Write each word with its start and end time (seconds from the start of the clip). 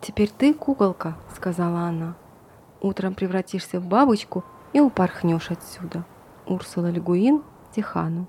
«Теперь 0.00 0.30
ты 0.30 0.54
куколка»,— 0.54 1.16
сказала 1.34 1.80
она. 1.80 2.14
«Утром 2.80 3.14
превратишься 3.14 3.80
в 3.80 3.86
бабочку 3.86 4.44
и 4.72 4.80
упорхнешь 4.80 5.50
отсюда». 5.50 6.04
Урсула 6.46 6.90
Легуин, 6.90 7.42
Тихану. 7.74 8.26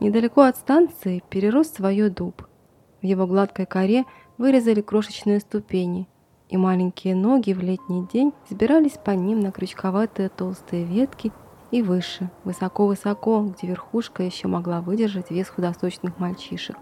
Недалеко 0.00 0.42
от 0.42 0.56
станции 0.56 1.22
перерос 1.28 1.68
свое 1.70 2.08
дуб. 2.08 2.46
В 3.02 3.04
его 3.04 3.26
гладкой 3.26 3.66
коре 3.66 4.04
вырезали 4.38 4.80
крошечные 4.80 5.40
ступени, 5.40 6.08
и 6.48 6.56
маленькие 6.56 7.16
ноги 7.16 7.52
в 7.52 7.60
летний 7.60 8.06
день 8.12 8.32
взбирались 8.48 8.98
по 9.04 9.10
ним 9.10 9.40
на 9.40 9.50
крючковатые 9.50 10.28
толстые 10.28 10.84
ветки 10.84 11.32
и 11.72 11.82
выше, 11.82 12.30
высоко-высоко, 12.44 13.42
где 13.42 13.66
верхушка 13.66 14.22
еще 14.22 14.46
могла 14.48 14.80
выдержать 14.80 15.30
вес 15.30 15.48
худосочных 15.48 16.18
мальчишек. 16.18 16.76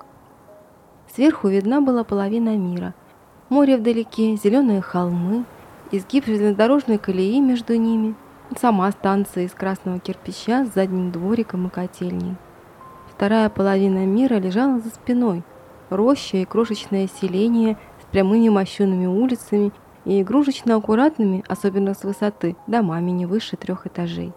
Сверху 1.14 1.48
видна 1.48 1.80
была 1.80 2.04
половина 2.04 2.56
мира. 2.56 2.94
Море 3.48 3.76
вдалеке, 3.76 4.34
зеленые 4.34 4.80
холмы, 4.80 5.44
изгиб 5.92 6.26
железнодорожной 6.26 6.98
колеи 6.98 7.40
между 7.40 7.76
ними, 7.76 8.16
сама 8.60 8.90
станция 8.90 9.44
из 9.44 9.52
красного 9.52 10.00
кирпича 10.00 10.64
с 10.64 10.74
задним 10.74 11.12
двориком 11.12 11.68
и 11.68 11.70
котельней. 11.70 12.34
Вторая 13.08 13.48
половина 13.48 14.04
мира 14.04 14.34
лежала 14.34 14.80
за 14.80 14.88
спиной. 14.88 15.44
Роща 15.90 16.38
и 16.38 16.44
крошечное 16.44 17.08
селение 17.20 17.78
с 18.02 18.10
прямыми 18.10 18.48
мощенными 18.48 19.06
улицами 19.06 19.70
и 20.04 20.22
игрушечно 20.22 20.74
аккуратными, 20.74 21.44
особенно 21.46 21.94
с 21.94 22.02
высоты, 22.02 22.56
домами 22.66 23.12
не 23.12 23.26
выше 23.26 23.56
трех 23.56 23.86
этажей. 23.86 24.32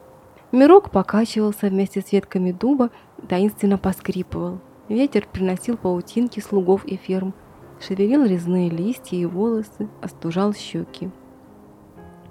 Мирок 0.52 0.92
покачивался 0.92 1.66
вместе 1.66 2.02
с 2.02 2.12
ветками 2.12 2.52
дуба, 2.52 2.92
таинственно 3.28 3.80
поскрипывал. 3.80 4.60
Ветер 4.88 5.28
приносил 5.32 5.78
паутинки 5.78 6.40
слугов 6.40 6.86
и 6.86 6.96
ферм, 6.96 7.34
шевелил 7.80 8.26
резные 8.26 8.70
листья 8.70 9.18
и 9.18 9.26
волосы, 9.26 9.90
остужал 10.02 10.54
щеки. 10.54 11.10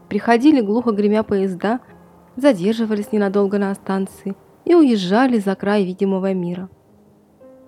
Приходили 0.08 0.60
глухо 0.60 0.92
гремя 0.92 1.22
поезда, 1.22 1.80
задерживались 2.36 3.12
ненадолго 3.12 3.58
на 3.58 3.74
станции 3.74 4.36
и 4.64 4.74
уезжали 4.74 5.38
за 5.38 5.54
край 5.54 5.84
видимого 5.84 6.32
мира. 6.32 6.68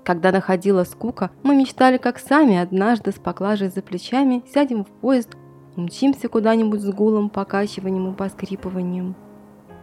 Когда 0.05 0.33
находила 0.33 0.85
скука, 0.85 1.31
мы 1.43 1.55
мечтали, 1.55 1.99
как 1.99 2.19
сами 2.19 2.57
однажды 2.57 3.13
с 3.13 3.17
поклажей 3.17 3.69
за 3.69 3.83
плечами 3.83 4.43
сядем 4.53 4.85
в 4.85 4.89
поезд, 4.89 5.37
мчимся 5.77 6.29
куда-нибудь 6.29 6.81
с 6.81 6.91
гулом, 6.91 7.31
покачиванием 7.31 8.13
и 8.13 8.17
поскрипыванием 8.17 9.15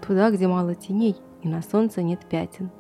туда, 0.08 0.32
где 0.32 0.48
мало 0.48 0.76
теней 0.76 1.16
и 1.44 1.48
на 1.48 1.62
солнце 1.62 2.02
нет 2.02 2.22
пятен. 2.30 2.72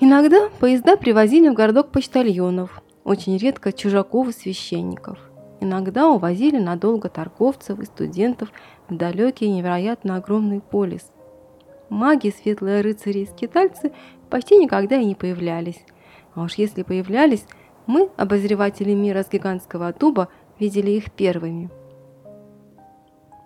Иногда 0.00 0.48
поезда 0.60 0.96
привозили 0.96 1.48
в 1.48 1.54
городок 1.54 1.90
почтальонов, 1.90 2.82
очень 3.08 3.36
редко 3.36 3.72
чужаков 3.72 4.28
и 4.28 4.32
священников. 4.32 5.18
Иногда 5.60 6.08
увозили 6.08 6.58
надолго 6.58 7.08
торговцев 7.08 7.80
и 7.80 7.84
студентов 7.84 8.50
в 8.88 8.96
далекий 8.96 9.50
невероятно 9.50 10.16
огромный 10.16 10.60
полис. 10.60 11.10
Маги, 11.88 12.30
светлые 12.30 12.82
рыцари 12.82 13.20
и 13.20 13.26
скитальцы 13.26 13.92
почти 14.30 14.56
никогда 14.56 14.96
и 14.96 15.04
не 15.04 15.14
появлялись. 15.14 15.84
А 16.34 16.42
уж 16.42 16.54
если 16.54 16.82
появлялись, 16.82 17.44
мы, 17.86 18.10
обозреватели 18.16 18.92
мира 18.92 19.22
с 19.22 19.30
гигантского 19.30 19.92
дуба, 19.92 20.28
видели 20.58 20.90
их 20.92 21.10
первыми– 21.10 21.70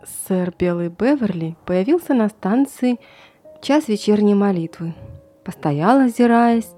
Сэр 0.04 0.52
Белый 0.58 0.88
Беверли 0.88 1.56
появился 1.64 2.12
на 2.12 2.28
станции 2.28 2.98
час 3.60 3.86
вечерней 3.86 4.34
молитвы. 4.34 4.94
Постоял, 5.44 6.00
озираясь, 6.00 6.70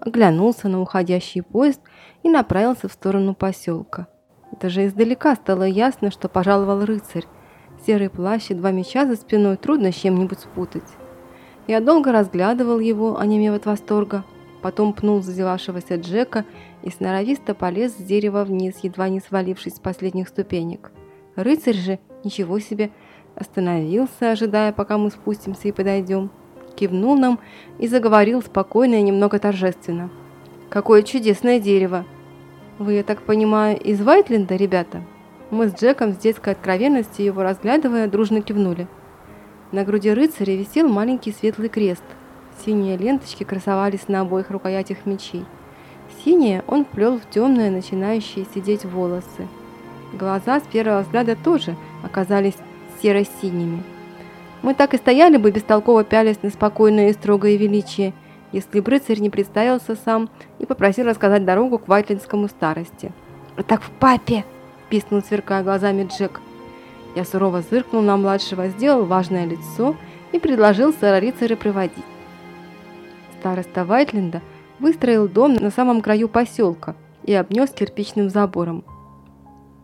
оглянулся 0.00 0.68
на 0.68 0.80
уходящий 0.80 1.42
поезд 1.42 1.80
и 2.24 2.28
направился 2.28 2.88
в 2.88 2.92
сторону 2.92 3.34
поселка. 3.36 4.08
Даже 4.60 4.86
издалека 4.86 5.36
стало 5.36 5.62
ясно, 5.62 6.10
что 6.10 6.28
пожаловал 6.28 6.84
рыцарь. 6.84 7.26
Серый 7.86 8.10
плащ 8.10 8.50
и 8.50 8.54
два 8.54 8.72
меча 8.72 9.06
за 9.06 9.14
спиной 9.14 9.56
трудно 9.56 9.92
с 9.92 9.94
чем-нибудь 9.94 10.40
спутать. 10.40 10.90
Я 11.68 11.80
долго 11.80 12.10
разглядывал 12.10 12.80
его, 12.80 13.18
онемев 13.18 13.54
от 13.54 13.66
восторга, 13.66 14.24
потом 14.62 14.92
пнул 14.92 15.22
зазевавшегося 15.22 15.96
Джека 15.96 16.44
и 16.82 16.90
сноровисто 16.90 17.54
полез 17.54 17.92
с 17.92 18.02
дерева 18.02 18.42
вниз, 18.42 18.78
едва 18.82 19.08
не 19.08 19.20
свалившись 19.20 19.76
с 19.76 19.80
последних 19.80 20.28
ступенек. 20.28 20.90
Рыцарь 21.36 21.76
же 21.76 21.98
Ничего 22.24 22.58
себе. 22.58 22.90
Остановился, 23.36 24.30
ожидая, 24.30 24.72
пока 24.72 24.96
мы 24.96 25.10
спустимся 25.10 25.68
и 25.68 25.72
подойдем. 25.72 26.30
Кивнул 26.74 27.16
нам 27.16 27.38
и 27.78 27.86
заговорил 27.86 28.42
спокойно 28.42 28.94
и 28.94 29.02
немного 29.02 29.38
торжественно. 29.38 30.10
«Какое 30.70 31.02
чудесное 31.02 31.60
дерево!» 31.60 32.04
«Вы, 32.78 32.94
я 32.94 33.02
так 33.04 33.22
понимаю, 33.22 33.78
из 33.78 34.00
Вайтленда, 34.00 34.56
ребята?» 34.56 35.02
Мы 35.50 35.68
с 35.68 35.74
Джеком 35.74 36.14
с 36.14 36.16
детской 36.16 36.54
откровенностью 36.54 37.24
его 37.24 37.42
разглядывая, 37.44 38.08
дружно 38.08 38.40
кивнули. 38.40 38.88
На 39.70 39.84
груди 39.84 40.12
рыцаря 40.12 40.56
висел 40.56 40.88
маленький 40.88 41.32
светлый 41.32 41.68
крест. 41.68 42.02
Синие 42.64 42.96
ленточки 42.96 43.44
красовались 43.44 44.08
на 44.08 44.22
обоих 44.22 44.50
рукоятях 44.50 45.06
мечей. 45.06 45.44
Синие 46.24 46.64
он 46.66 46.84
плел 46.84 47.18
в 47.18 47.30
темные, 47.30 47.70
начинающие 47.70 48.46
сидеть 48.52 48.84
волосы. 48.84 49.46
Глаза 50.12 50.58
с 50.58 50.62
первого 50.64 51.02
взгляда 51.02 51.36
тоже 51.36 51.76
оказались 52.02 52.56
серо-синими. 53.00 53.84
Мы 54.62 54.74
так 54.74 54.94
и 54.94 54.96
стояли 54.96 55.36
бы, 55.36 55.50
бестолково 55.50 56.02
пялись 56.02 56.42
на 56.42 56.50
спокойное 56.50 57.10
и 57.10 57.12
строгое 57.12 57.56
величие, 57.56 58.12
если 58.54 58.78
бы 58.78 58.92
рыцарь 58.92 59.18
не 59.18 59.30
представился 59.30 59.96
сам 59.96 60.30
и 60.60 60.66
попросил 60.66 61.06
рассказать 61.06 61.44
дорогу 61.44 61.78
к 61.78 61.88
Вайтлинскому 61.88 62.46
старости. 62.46 63.10
«Так 63.66 63.82
в 63.82 63.90
папе!»– 63.90 64.44
писнул, 64.90 65.22
сверкая 65.22 65.64
глазами 65.64 66.08
Джек. 66.08 66.40
Я 67.16 67.24
сурово 67.24 67.62
зыркнул 67.62 68.00
на 68.00 68.16
младшего, 68.16 68.68
сделал 68.68 69.06
важное 69.06 69.44
лицо 69.44 69.96
и 70.30 70.38
предложил 70.38 70.92
сэра 70.92 71.20
рыцаря 71.20 71.56
проводить. 71.56 72.04
Староста 73.40 73.84
Вайтленда 73.84 74.40
выстроил 74.78 75.28
дом 75.28 75.54
на 75.54 75.70
самом 75.70 76.00
краю 76.00 76.28
поселка 76.28 76.94
и 77.24 77.34
обнес 77.34 77.70
кирпичным 77.70 78.30
забором. 78.30 78.84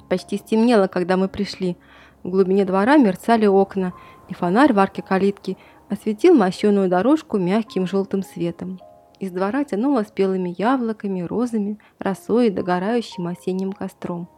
Почти 0.09 0.37
стемнело, 0.37 0.87
когда 0.87 1.17
мы 1.17 1.27
пришли. 1.27 1.77
В 2.23 2.31
глубине 2.31 2.65
двора 2.65 2.99
мерцали 2.99 3.47
окна, 3.47 3.95
и 4.29 4.35
фонарь 4.35 4.73
в 4.73 4.79
арке 4.79 5.03
калитки 5.03 5.57
осветил 5.91 6.35
мощеную 6.35 6.89
дорожку 6.89 7.39
мягким 7.39 7.87
желтым 7.87 8.23
светом. 8.23 8.81
Из 9.19 9.31
двора 9.31 9.65
тянуло 9.65 10.03
спелыми 10.03 10.55
яблоками, 10.57 11.21
розами, 11.21 11.79
росой 11.99 12.47
и 12.47 12.51
догорающим 12.51 13.27
осенним 13.27 13.73
костром. 13.73 14.29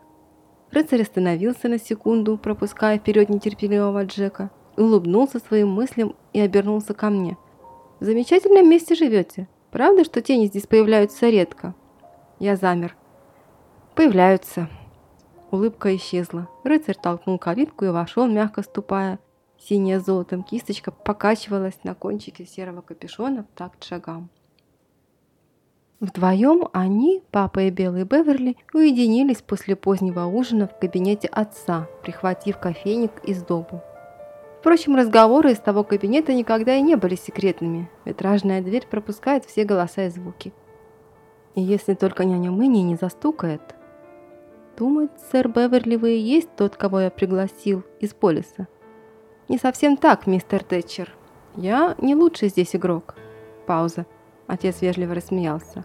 Рыцарь 0.72 1.02
остановился 1.02 1.68
на 1.68 1.78
секунду, 1.78 2.38
пропуская 2.38 2.98
вперед 2.98 3.28
нетерпеливого 3.28 4.04
Джека, 4.06 4.50
улыбнулся 4.76 5.38
своим 5.38 5.70
мыслям 5.70 6.16
и 6.32 6.40
обернулся 6.40 6.94
ко 6.94 7.10
мне. 7.10 7.36
«В 8.00 8.04
замечательном 8.04 8.68
месте 8.68 8.94
живете. 8.94 9.46
Правда, 9.70 10.04
что 10.04 10.22
тени 10.22 10.46
здесь 10.46 10.66
появляются 10.66 11.28
редко?» 11.28 11.74
Я 12.40 12.56
замер. 12.56 12.96
«Появляются», 13.94 14.68
Улыбка 15.52 15.94
исчезла. 15.94 16.48
Рыцарь 16.64 16.96
толкнул 16.96 17.38
калитку 17.38 17.84
и 17.84 17.90
вошел, 17.90 18.26
мягко 18.26 18.62
ступая. 18.62 19.18
Синяя 19.68 20.00
золотом 20.00 20.42
кисточка 20.42 20.90
покачивалась 20.90 21.78
на 21.84 21.94
кончике 21.94 22.44
серого 22.44 22.80
капюшона 22.80 23.44
в 23.44 23.56
такт 23.56 23.84
шагам. 23.84 24.28
Вдвоем 26.00 26.68
они, 26.72 27.22
папа 27.30 27.60
и 27.60 27.70
Белый 27.70 28.02
Беверли, 28.02 28.56
уединились 28.74 29.40
после 29.40 29.76
позднего 29.76 30.24
ужина 30.24 30.66
в 30.66 30.76
кабинете 30.76 31.28
отца, 31.28 31.88
прихватив 32.02 32.58
кофейник 32.58 33.12
из 33.22 33.44
добу. 33.44 33.80
Впрочем, 34.58 34.96
разговоры 34.96 35.52
из 35.52 35.58
того 35.58 35.84
кабинета 35.84 36.34
никогда 36.34 36.74
и 36.74 36.82
не 36.82 36.96
были 36.96 37.14
секретными. 37.14 37.88
Витражная 38.04 38.62
дверь 38.62 38.88
пропускает 38.88 39.44
все 39.44 39.64
голоса 39.64 40.06
и 40.06 40.10
звуки. 40.10 40.52
И 41.54 41.60
если 41.60 41.94
только 41.94 42.24
няня 42.24 42.50
Мэнни 42.50 42.80
не 42.80 42.96
застукает, 42.96 43.62
Думать, 44.76 45.10
сэр 45.30 45.48
Беверли, 45.48 45.96
вы 45.96 46.16
и 46.16 46.20
есть 46.20 46.48
тот, 46.56 46.76
кого 46.76 47.00
я 47.00 47.10
пригласил 47.10 47.84
из 48.00 48.14
полиса. 48.14 48.66
Не 49.48 49.58
совсем 49.58 49.96
так, 49.96 50.26
мистер 50.26 50.62
Тэтчер. 50.62 51.12
Я 51.56 51.94
не 51.98 52.14
лучший 52.14 52.48
здесь 52.48 52.74
игрок. 52.76 53.14
Пауза. 53.66 54.06
Отец 54.46 54.80
вежливо 54.80 55.14
рассмеялся. 55.14 55.84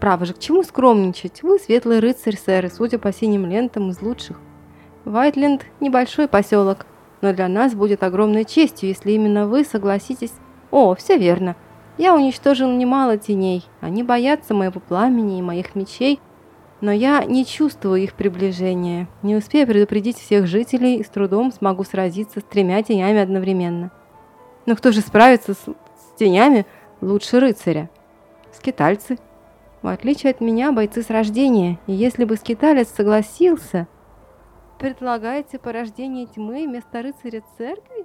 Право 0.00 0.24
же, 0.26 0.34
к 0.34 0.38
чему 0.38 0.62
скромничать? 0.62 1.42
Вы 1.42 1.58
светлый 1.58 2.00
рыцарь, 2.00 2.36
сэр, 2.36 2.66
и 2.66 2.70
судя 2.70 2.98
по 2.98 3.12
синим 3.12 3.46
лентам, 3.46 3.90
из 3.90 4.00
лучших. 4.02 4.38
Вайтленд– 5.04 5.64
небольшой 5.80 6.28
поселок, 6.28 6.86
но 7.20 7.32
для 7.32 7.48
нас 7.48 7.74
будет 7.74 8.02
огромной 8.02 8.44
честью, 8.44 8.88
если 8.88 9.12
именно 9.12 9.46
вы 9.46 9.64
согласитесь. 9.64 10.32
О, 10.70 10.94
все 10.94 11.16
верно. 11.18 11.56
Я 11.98 12.14
уничтожил 12.14 12.70
немало 12.70 13.18
теней. 13.18 13.64
Они 13.80 14.02
боятся 14.02 14.54
моего 14.54 14.80
пламени 14.80 15.38
и 15.38 15.42
моих 15.42 15.74
мечей– 15.74 16.20
но 16.84 16.92
я 16.92 17.24
не 17.24 17.46
чувствую 17.46 18.02
их 18.02 18.12
приближения. 18.12 19.08
Не 19.22 19.36
успею 19.36 19.66
предупредить 19.66 20.18
всех 20.18 20.46
жителей, 20.46 21.02
с 21.02 21.08
трудом 21.08 21.50
смогу 21.50 21.82
сразиться 21.82 22.40
с 22.40 22.42
тремя 22.42 22.82
тенями 22.82 23.20
одновременно. 23.20 23.90
Но 24.66 24.76
кто 24.76 24.92
же 24.92 25.00
справится 25.00 25.54
с, 25.54 25.60
с 25.60 26.18
тенями 26.18 26.66
лучше 27.00 27.40
рыцаря? 27.40 27.88
Скитальцы. 28.52 29.16
В 29.80 29.86
отличие 29.86 30.32
от 30.32 30.42
меня, 30.42 30.72
бойцы 30.72 31.00
с 31.00 31.08
рождения. 31.08 31.78
И 31.86 31.92
если 31.94 32.26
бы 32.26 32.36
скиталец 32.36 32.88
согласился... 32.90 33.88
предлагаете 34.78 35.58
порождение 35.58 36.26
тьмы 36.26 36.66
вместо 36.66 37.00
рыцаря 37.00 37.42
церкви? 37.56 38.04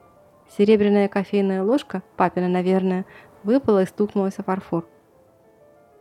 Серебряная 0.58 1.10
кофейная 1.10 1.64
ложка, 1.64 2.02
папина, 2.16 2.48
наверное, 2.48 3.06
выпала 3.44 3.84
и 3.84 3.86
стукнулась 3.86 4.40
о 4.40 4.44
фарфор. 4.44 4.88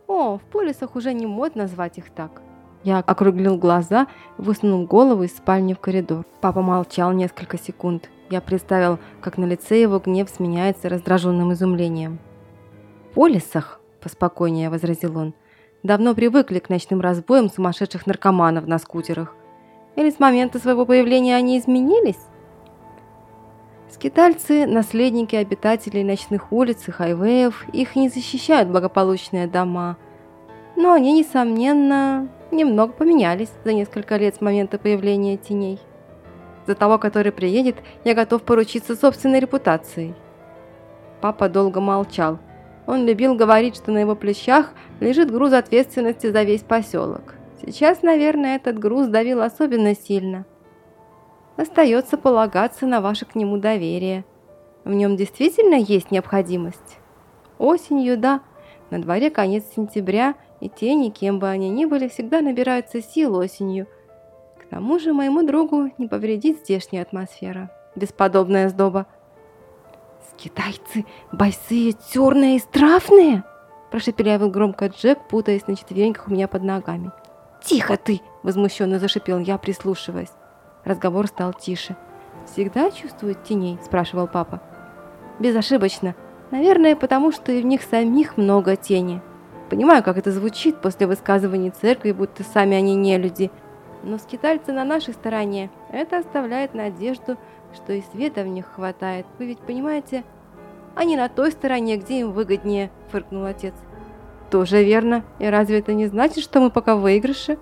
О, 0.07 0.37
в 0.37 0.43
полисах 0.43 0.95
уже 0.95 1.11
не 1.11 1.27
модно 1.27 1.67
звать 1.67 1.97
их 1.97 2.09
так. 2.09 2.41
Я 2.83 2.99
округлил 2.99 3.57
глаза, 3.57 4.07
высунул 4.37 4.85
голову 4.85 5.23
из 5.23 5.35
спальни 5.35 5.73
в 5.73 5.79
коридор. 5.79 6.25
Папа 6.39 6.61
молчал 6.61 7.11
несколько 7.11 7.57
секунд. 7.57 8.09
Я 8.29 8.41
представил, 8.41 8.99
как 9.21 9.37
на 9.37 9.45
лице 9.45 9.81
его 9.81 9.99
гнев 9.99 10.29
сменяется 10.29 10.87
раздраженным 10.87 11.51
изумлением. 11.51 12.19
«В 13.09 13.15
полисах»,– 13.15 13.81
поспокойнее 14.01 14.69
возразил 14.69 15.17
он,– 15.17 15.33
«давно 15.83 16.15
привыкли 16.15 16.59
к 16.59 16.69
ночным 16.69 17.01
разбоям 17.01 17.49
сумасшедших 17.49 18.05
наркоманов 18.05 18.65
на 18.65 18.77
скутерах. 18.77 19.35
Или 19.95 20.09
с 20.11 20.19
момента 20.19 20.59
своего 20.59 20.85
появления 20.85 21.35
они 21.35 21.59
изменились?» 21.59 22.19
Скитальцы– 23.89 24.65
наследники 24.67 25.35
обитателей 25.35 26.03
ночных 26.03 26.53
улиц 26.53 26.87
и 26.87 26.91
хайвеев, 26.91 27.67
их 27.73 27.95
не 27.95 28.07
защищают 28.07 28.69
благополучные 28.69 29.47
дома. 29.47 29.97
Но 30.75 30.93
они, 30.93 31.19
несомненно, 31.19 32.29
немного 32.51 32.93
поменялись 32.93 33.51
за 33.63 33.73
несколько 33.73 34.17
лет 34.17 34.35
с 34.35 34.41
момента 34.41 34.77
появления 34.77 35.37
теней. 35.37 35.79
За 36.67 36.75
того, 36.75 36.97
который 36.99 37.31
приедет, 37.31 37.77
я 38.03 38.13
готов 38.13 38.43
поручиться 38.43 38.95
собственной 38.95 39.39
репутацией. 39.39 40.13
Папа 41.21 41.49
долго 41.49 41.81
молчал. 41.81 42.39
Он 42.85 43.05
любил 43.05 43.35
говорить, 43.35 43.75
что 43.75 43.91
на 43.91 43.99
его 43.99 44.15
плечах 44.15 44.73
лежит 44.99 45.31
груз 45.31 45.53
ответственности 45.53 46.31
за 46.31 46.43
весь 46.43 46.61
поселок. 46.61 47.35
Сейчас, 47.61 48.01
наверное, 48.01 48.55
этот 48.55 48.79
груз 48.79 49.07
давил 49.07 49.41
особенно 49.41 49.95
сильно. 49.95 50.45
Остается 51.57 52.17
полагаться 52.17 52.85
на 52.87 53.01
ваше 53.01 53.25
к 53.25 53.35
нему 53.35 53.57
доверие. 53.57 54.23
В 54.85 54.93
нем 54.93 55.17
действительно 55.17 55.75
есть 55.75 56.09
необходимость? 56.09 56.99
Осенью, 57.57 58.17
да. 58.17 58.41
На 58.89 59.01
дворе 59.01 59.29
конец 59.29 59.65
сентября, 59.75 60.35
и 60.61 60.69
тени, 60.69 61.09
кем 61.09 61.39
бы 61.39 61.47
они 61.47 61.69
ни 61.69 61.85
были, 61.85 62.07
всегда 62.07 62.41
набираются 62.41 63.01
сил 63.01 63.35
осенью– 63.35 63.87
к 64.69 64.75
тому 64.75 64.99
же 64.99 65.13
моему 65.13 65.41
другу 65.41 65.89
не 65.97 66.07
повредит 66.07 66.59
здешняя 66.59 67.01
атмосфера. 67.01 67.71
Бесподобная 67.95 68.69
сдоба. 68.69 69.07
«Скитайцы 70.29 71.05
босые, 71.31 71.95
черные 72.13 72.57
и 72.57 72.59
страфные!» 72.59 73.43
Прошепелявил 73.89 74.51
громко 74.51 74.85
Джек, 74.85 75.27
путаясь 75.27 75.65
на 75.65 75.75
четвереньках 75.75 76.27
у 76.27 76.31
меня 76.31 76.47
под 76.47 76.61
ногами. 76.61 77.11
«Тихо 77.63 77.97
ты!»– 77.97 78.21
возмущенно 78.43 78.99
зашипел 78.99 79.39
я, 79.39 79.57
прислушиваясь. 79.57 80.33
Разговор 80.83 81.25
стал 81.25 81.51
тише. 81.51 81.95
«Всегда 82.45 82.91
чувствуют 82.91 83.43
теней?»– 83.43 83.79
спрашивал 83.83 84.27
папа. 84.27 84.61
«Безошибочно. 85.39 86.13
Наверное, 86.51 86.95
потому 86.95 87.31
что 87.31 87.51
и 87.51 87.63
в 87.63 87.65
них 87.65 87.81
самих 87.81 88.37
много 88.37 88.75
тени. 88.75 89.19
Понимаю, 89.69 90.03
как 90.03 90.17
это 90.17 90.31
звучит 90.31 90.81
после 90.81 91.07
высказываний 91.07 91.69
церкви, 91.69 92.11
будто 92.11 92.43
сами 92.43 92.75
они 92.75 92.95
не 92.95 93.17
люди– 93.17 93.51
но 94.03 94.17
скитальцы 94.17 94.71
на 94.71 94.83
нашей 94.85 95.13
стороне. 95.13 95.69
Это 95.91 96.19
оставляет 96.19 96.73
надежду, 96.73 97.37
что 97.73 97.93
и 97.93 98.01
света 98.11 98.43
в 98.43 98.47
них 98.47 98.65
хватает. 98.67 99.25
Вы 99.37 99.47
ведь 99.47 99.59
понимаете? 99.59 100.23
Они 100.95 101.15
на 101.15 101.29
той 101.29 101.51
стороне, 101.51 101.97
где 101.97 102.21
им 102.21 102.31
выгоднее, 102.31 102.91
фыркнул 103.09 103.45
отец. 103.45 103.73
Тоже 104.49 104.83
верно. 104.83 105.23
И 105.39 105.45
разве 105.45 105.79
это 105.79 105.93
не 105.93 106.07
значит, 106.07 106.43
что 106.43 106.59
мы 106.59 106.71
пока 106.71 106.95
в 106.95 107.01
выигрыше? 107.01 107.57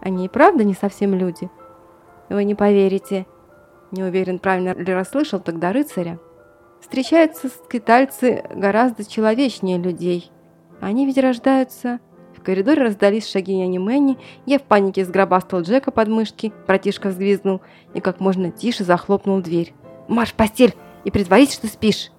Они 0.00 0.26
и 0.26 0.28
правда 0.28 0.64
не 0.64 0.74
совсем 0.74 1.14
люди. 1.14 1.50
Вы 2.28 2.44
не 2.44 2.54
поверите. 2.54 3.26
Не 3.90 4.04
уверен, 4.04 4.38
правильно 4.38 4.72
ли 4.74 4.92
расслышал 4.92 5.40
тогда 5.40 5.72
рыцаря. 5.72 6.18
Встречаются 6.80 7.48
скитальцы 7.48 8.44
гораздо 8.54 9.04
человечнее 9.04 9.78
людей. 9.78 10.30
Они 10.80 11.06
ведь 11.06 11.18
рождаются 11.18 12.00
в 12.40 12.42
коридоре 12.42 12.84
раздались 12.84 13.30
шаги 13.30 13.54
няни 13.54 13.76
Мэнни, 13.76 14.16
я 14.46 14.58
в 14.58 14.62
панике 14.62 15.04
сгробастал 15.04 15.60
Джека 15.60 15.90
под 15.90 16.08
мышки, 16.08 16.54
братишка 16.66 17.08
взвизгнул 17.08 17.60
и 17.92 18.00
как 18.00 18.18
можно 18.18 18.50
тише 18.50 18.82
захлопнул 18.82 19.42
дверь. 19.42 19.74
«Марш 20.08 20.30
в 20.30 20.34
постель 20.34 20.74
и 21.04 21.10
притворись, 21.10 21.52
что 21.52 21.66
спишь!» 21.66 22.10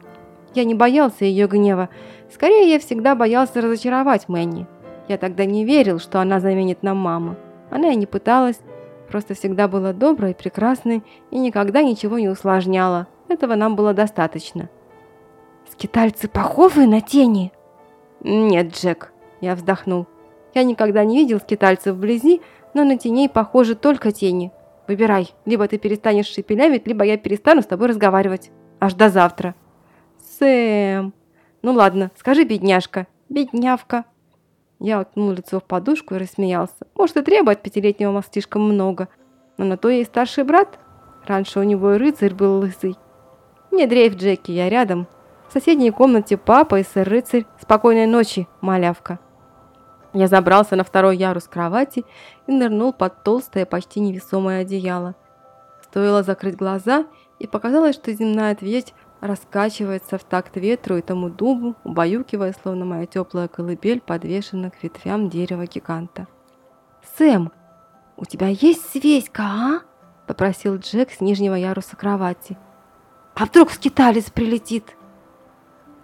Я 0.53 0.63
не 0.63 0.75
боялся 0.75 1.25
ее 1.25 1.47
гнева. 1.47 1.89
Скорее, 2.31 2.71
я 2.71 2.79
всегда 2.79 3.15
боялся 3.15 3.61
разочаровать 3.61 4.29
Мэнни. 4.29 4.67
Я 5.07 5.17
тогда 5.17 5.45
не 5.45 5.65
верил, 5.65 5.97
что 5.97 6.21
она 6.21 6.39
заменит 6.39 6.83
нам 6.83 6.97
маму. 6.97 7.35
Она 7.71 7.91
и 7.91 7.95
не 7.95 8.05
пыталась, 8.05 8.59
просто 9.09 9.33
всегда 9.33 9.67
была 9.67 9.91
доброй, 9.91 10.35
прекрасной 10.35 11.03
и 11.31 11.39
никогда 11.39 11.81
ничего 11.81 12.19
не 12.19 12.29
усложняла. 12.29 13.07
Этого 13.27 13.55
нам 13.55 13.75
было 13.75 13.95
достаточно. 13.95 14.69
«Скитальцы 15.67 16.27
похожи 16.27 16.85
на 16.85 17.01
тени?» 17.01 17.51
«Нет, 18.23 18.73
Джек»,– 18.75 19.11
я 19.41 19.55
вздохнул. 19.55 20.07
Я 20.53 20.63
никогда 20.63 21.05
не 21.05 21.17
видел 21.17 21.39
скитальцев 21.39 21.95
вблизи, 21.95 22.41
но 22.73 22.83
на 22.83 22.97
теней 22.97 23.29
похожи 23.29 23.75
только 23.75 24.11
тени. 24.11 24.51
Выбирай, 24.87 25.33
либо 25.45 25.67
ты 25.67 25.77
перестанешь 25.77 26.27
шепелявить, 26.27 26.87
либо 26.87 27.05
я 27.05 27.17
перестану 27.17 27.61
с 27.61 27.65
тобой 27.65 27.87
разговаривать. 27.87 28.51
Аж 28.79 28.93
до 28.95 29.09
завтра. 29.09 29.55
Сэм. 30.39 31.13
Ну 31.61 31.73
ладно, 31.73 32.11
скажи, 32.17 32.43
бедняжка. 32.43 33.07
Беднявка. 33.29 34.05
Я 34.79 35.01
уткнул 35.01 35.31
лицо 35.31 35.59
в 35.59 35.63
подушку 35.63 36.15
и 36.15 36.17
рассмеялся. 36.17 36.87
Может, 36.95 37.17
и 37.17 37.21
требует 37.21 37.61
пятилетнего 37.61 38.11
мозг 38.11 38.29
слишком 38.33 38.63
много. 38.63 39.07
Но 39.57 39.65
на 39.65 39.77
то 39.77 39.89
и 39.89 40.03
старший 40.03 40.43
брат. 40.43 40.79
Раньше 41.25 41.59
у 41.59 41.63
него 41.63 41.93
и 41.93 41.97
рыцарь 41.97 42.33
был 42.33 42.59
лысый. 42.59 42.97
Не 43.69 43.85
дрейф, 43.85 44.15
Джеки, 44.15 44.51
я 44.51 44.69
рядом. 44.69 45.07
В 45.51 45.53
соседней 45.53 45.91
комнате 45.91 46.37
папа 46.37 46.79
и 46.79 46.83
сэр-рыцарь. 46.83 47.45
Спокойной 47.61 48.05
ночи, 48.05 48.47
малявка. 48.61 49.19
Я 50.13 50.29
забрался 50.29 50.77
на 50.77 50.85
второй 50.85 51.17
ярус 51.17 51.43
кровати 51.43 52.05
и 52.47 52.53
нырнул 52.53 52.93
под 52.93 53.21
толстое, 53.23 53.65
почти 53.65 53.99
невесомое 53.99 54.61
одеяло. 54.61 55.13
Стоило 55.83 56.23
закрыть 56.23 56.55
глаза, 56.55 57.05
и 57.37 57.47
показалось, 57.47 57.95
что 57.95 58.13
земная 58.13 58.55
твердь 58.55 58.93
раскачивается 59.19 60.17
в 60.17 60.23
такт 60.23 60.55
ветру 60.55 60.95
и 60.95 61.01
тому 61.01 61.29
дубу, 61.29 61.75
убаюкивая, 61.83 62.55
словно 62.63 62.85
моя 62.85 63.05
теплая 63.05 63.49
колыбель, 63.49 63.99
подвешена 63.99 64.69
к 64.69 64.81
ветвям 64.81 65.29
дерева 65.29 65.65
гиганта. 65.65 66.27
«Сэм, 67.17 67.51
у 68.15 68.23
тебя 68.23 68.47
есть 68.47 68.89
свечка, 68.89 69.43
а?»– 69.43 69.81
попросил 70.27 70.77
Джек 70.77 71.11
с 71.11 71.19
нижнего 71.19 71.55
яруса 71.55 71.97
кровати. 71.97 72.57
«А 73.35 73.43
вдруг 73.43 73.71
скиталец 73.71 74.31
прилетит?» 74.31 74.95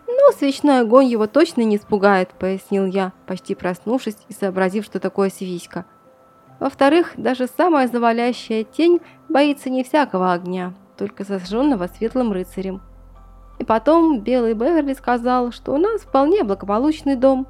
«Ну, 0.07 0.31
свечной 0.37 0.81
огонь 0.81 1.07
его 1.07 1.27
точно 1.27 1.61
не 1.61 1.75
испугает»,– 1.75 2.29
пояснил 2.39 2.85
я, 2.85 3.11
почти 3.25 3.55
проснувшись 3.55 4.17
и 4.29 4.33
сообразив, 4.33 4.85
что 4.85 4.99
такое 4.99 5.29
свечка. 5.29 5.85
Во-вторых, 6.59 7.13
даже 7.17 7.47
самая 7.47 7.87
завалящая 7.87 8.63
тень 8.63 9.01
боится 9.29 9.69
не 9.69 9.83
всякого 9.83 10.33
огня, 10.33 10.73
только 10.97 11.23
зажженного 11.23 11.87
светлым 11.87 12.31
рыцарем. 12.31 12.81
И 13.59 13.65
потом 13.65 14.21
Белый 14.21 14.53
Беверли 14.53 14.93
сказал, 14.93 15.51
что 15.51 15.73
у 15.73 15.77
нас 15.77 16.01
вполне 16.01 16.43
благополучный 16.43 17.15
дом. 17.15 17.47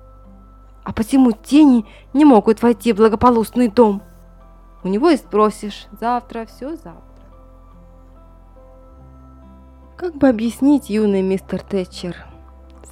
А 0.84 0.94
почему 0.94 1.32
тени 1.32 1.86
не 2.14 2.26
могут 2.26 2.62
войти 2.62 2.94
в 2.94 2.98
благополучный 2.98 3.68
дом? 3.68 4.02
У 4.84 4.88
него 4.88 5.10
и 5.10 5.18
спросишь. 5.18 5.88
Завтра, 5.92 6.46
все 6.46 6.76
завтра. 6.76 7.04
Как 9.98 10.16
бы 10.16 10.30
объяснить 10.30 10.90
юный 10.90 11.22
мистер 11.22 11.62
Тэтчер? 11.62 12.16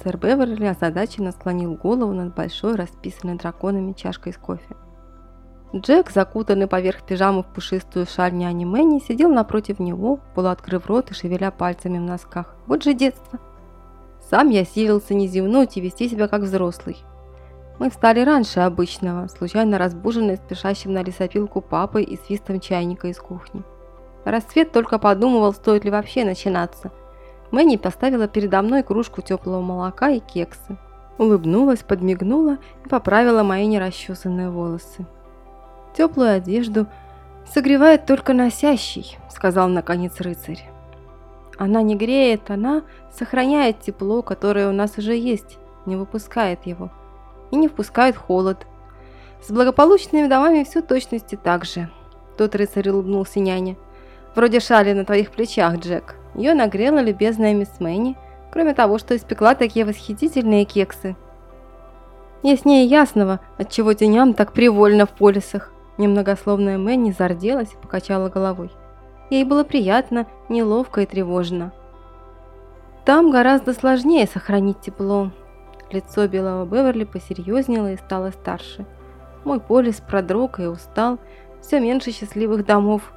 Сэр 0.02 0.18
Беверли 0.18 0.66
озадаченно 0.66 1.32
склонил 1.32 1.74
голову 1.74 2.12
над 2.12 2.34
большой, 2.34 2.74
расписанной 2.74 3.36
драконами 3.36 3.92
чашкой 3.92 4.32
с 4.32 4.36
кофе. 4.36 4.76
Джек, 5.74 6.10
закутанный 6.10 6.66
поверх 6.66 7.02
пижамы 7.02 7.42
в 7.42 7.46
пушистую 7.46 8.06
шаль 8.06 8.34
няни 8.34 8.64
Мэнни, 8.64 8.98
сидел 9.00 9.30
напротив 9.30 9.78
него, 9.78 10.20
полуоткрыв 10.34 10.86
рот 10.86 11.10
и 11.10 11.14
шевеля 11.14 11.50
пальцами 11.50 11.98
в 11.98 12.02
носках. 12.02 12.54
Вот 12.66 12.82
же 12.82 12.94
детство! 12.94 13.40
Сам 14.30 14.50
я 14.50 14.64
силился 14.64 15.14
не 15.14 15.28
зевнуть 15.28 15.76
и 15.76 15.80
вести 15.80 16.08
себя 16.08 16.28
как 16.28 16.42
взрослый. 16.42 16.98
Мы 17.78 17.90
встали 17.90 18.20
раньше 18.20 18.60
обычного, 18.60 19.28
случайно 19.28 19.78
разбуженные 19.78 20.36
спешащим 20.36 20.92
на 20.92 21.02
лесопилку 21.02 21.60
папой 21.60 22.04
и 22.04 22.16
свистом 22.16 22.60
чайника 22.60 23.08
из 23.08 23.18
кухни. 23.18 23.62
Рассвет 24.24 24.72
только 24.72 24.98
подумывал, 24.98 25.52
стоит 25.52 25.84
ли 25.84 25.90
вообще 25.90 26.24
начинаться– 26.24 26.90
Мэнни 27.50 27.76
поставила 27.76 28.28
передо 28.28 28.62
мной 28.62 28.82
кружку 28.82 29.22
теплого 29.22 29.60
молока 29.60 30.10
и 30.10 30.20
кексы. 30.20 30.76
Улыбнулась, 31.18 31.82
подмигнула 31.82 32.58
и 32.84 32.88
поправила 32.88 33.42
мои 33.42 33.66
нерасчесанные 33.66 34.50
волосы. 34.50 35.06
«Теплую 35.96 36.34
одежду 36.34 36.86
согревает 37.50 38.04
только 38.04 38.34
носящий»,— 38.34 39.16
сказал 39.30 39.68
наконец 39.68 40.20
рыцарь. 40.20 40.68
«Она 41.56 41.80
не 41.80 41.96
греет, 41.96 42.50
она 42.50 42.82
сохраняет 43.16 43.80
тепло, 43.80 44.20
которое 44.20 44.68
у 44.68 44.72
нас 44.72 44.98
уже 44.98 45.16
есть, 45.16 45.58
не 45.86 45.96
выпускает 45.96 46.66
его. 46.66 46.90
И 47.50 47.56
не 47.56 47.68
впускает 47.68 48.16
холод. 48.16 48.66
С 49.42 49.50
благополучными 49.50 50.26
домами 50.26 50.64
все 50.64 50.82
точности 50.82 51.36
так 51.36 51.64
же. 51.64 51.88
Тот 52.36 52.54
рыцарь 52.54 52.90
улыбнулся 52.90 53.40
няня. 53.40 53.76
«Вроде 54.34 54.60
шали 54.60 54.92
на 54.92 55.04
твоих 55.06 55.30
плечах, 55.30 55.78
Джек». 55.78 56.16
Ее 56.36 56.52
нагрела 56.52 57.00
любезная 57.00 57.54
мисс 57.54 57.80
Мэнни, 57.80 58.16
кроме 58.52 58.74
того, 58.74 58.98
что 58.98 59.16
испекла 59.16 59.54
такие 59.54 59.86
восхитительные 59.86 60.66
кексы. 60.66 61.16
Яснее 62.42 62.84
ясного, 62.84 63.40
отчего 63.56 63.94
теням 63.94 64.34
так 64.34 64.52
привольно 64.52 65.06
в 65.06 65.10
полисах. 65.10 65.72
Немногословная 65.96 66.76
Мэнни 66.76 67.10
зарделась 67.10 67.72
и 67.72 67.76
покачала 67.76 68.28
головой. 68.28 68.70
Ей 69.30 69.44
было 69.44 69.64
приятно, 69.64 70.26
неловко 70.50 71.00
и 71.00 71.06
тревожно. 71.06 71.72
Там 73.06 73.30
гораздо 73.30 73.72
сложнее 73.72 74.26
сохранить 74.26 74.80
тепло. 74.80 75.32
Лицо 75.90 76.28
белого 76.28 76.66
Беверли 76.66 77.04
посерьезнело 77.04 77.92
и 77.92 77.96
стало 77.96 78.30
старше. 78.30 78.84
Мой 79.44 79.58
полис 79.58 80.00
продрог 80.00 80.60
и 80.60 80.66
устал, 80.66 81.18
все 81.62 81.80
меньше 81.80 82.10
счастливых 82.10 82.66
домов. 82.66 83.12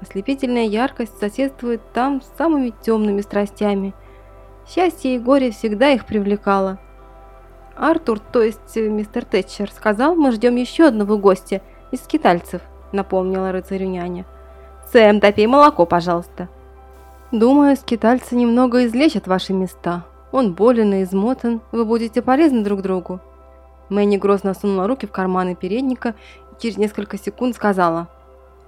Ослепительная 0.00 0.64
яркость 0.64 1.18
соседствует 1.18 1.80
там 1.92 2.22
с 2.22 2.36
самыми 2.36 2.72
темными 2.82 3.20
страстями. 3.20 3.94
Счастье 4.66 5.16
и 5.16 5.18
горе 5.18 5.50
всегда 5.50 5.90
их 5.90 6.06
привлекало. 6.06 6.78
Артур, 7.76 8.20
то 8.20 8.42
есть 8.42 8.76
э, 8.76 8.88
мистер 8.88 9.24
Тэтчер, 9.24 9.70
сказал, 9.70 10.14
мы 10.14 10.32
ждем 10.32 10.56
еще 10.56 10.86
одного 10.86 11.16
гостя 11.16 11.62
из 11.90 12.00
скитальцев, 12.00 12.60
напомнила 12.92 13.52
рыцарю 13.52 13.88
няня. 13.88 14.24
Сэм, 14.92 15.20
допей 15.20 15.46
молоко, 15.46 15.86
пожалуйста. 15.86 16.48
Думаю, 17.32 17.76
скитальцы 17.76 18.34
немного 18.36 18.86
излечат 18.86 19.26
ваши 19.26 19.52
места. 19.52 20.04
Он 20.32 20.54
болен 20.54 20.92
и 20.94 21.02
измотан, 21.02 21.60
вы 21.72 21.84
будете 21.84 22.22
полезны 22.22 22.62
друг 22.62 22.82
другу. 22.82 23.20
Мэнни 23.88 24.16
грозно 24.16 24.54
сунула 24.54 24.86
руки 24.86 25.06
в 25.06 25.12
карманы 25.12 25.54
передника 25.54 26.14
и 26.52 26.62
через 26.62 26.76
несколько 26.76 27.16
секунд 27.16 27.56
сказала– 27.56 28.08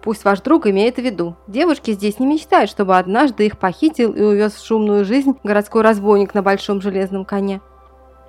Пусть 0.03 0.25
ваш 0.25 0.41
друг 0.41 0.67
имеет 0.67 0.97
в 0.97 1.03
виду, 1.03 1.37
девушки 1.47 1.91
здесь 1.93 2.19
не 2.19 2.27
мечтают, 2.27 2.71
чтобы 2.71 2.97
однажды 2.97 3.47
их 3.47 3.59
похитил 3.59 4.13
и 4.13 4.23
увез 4.23 4.55
в 4.55 4.67
шумную 4.67 5.05
жизнь 5.05 5.37
городской 5.45 5.83
разбойник 5.83 6.33
на 6.35 6.43
большом 6.43 6.81
железном 6.81 7.25
коне. 7.25 7.61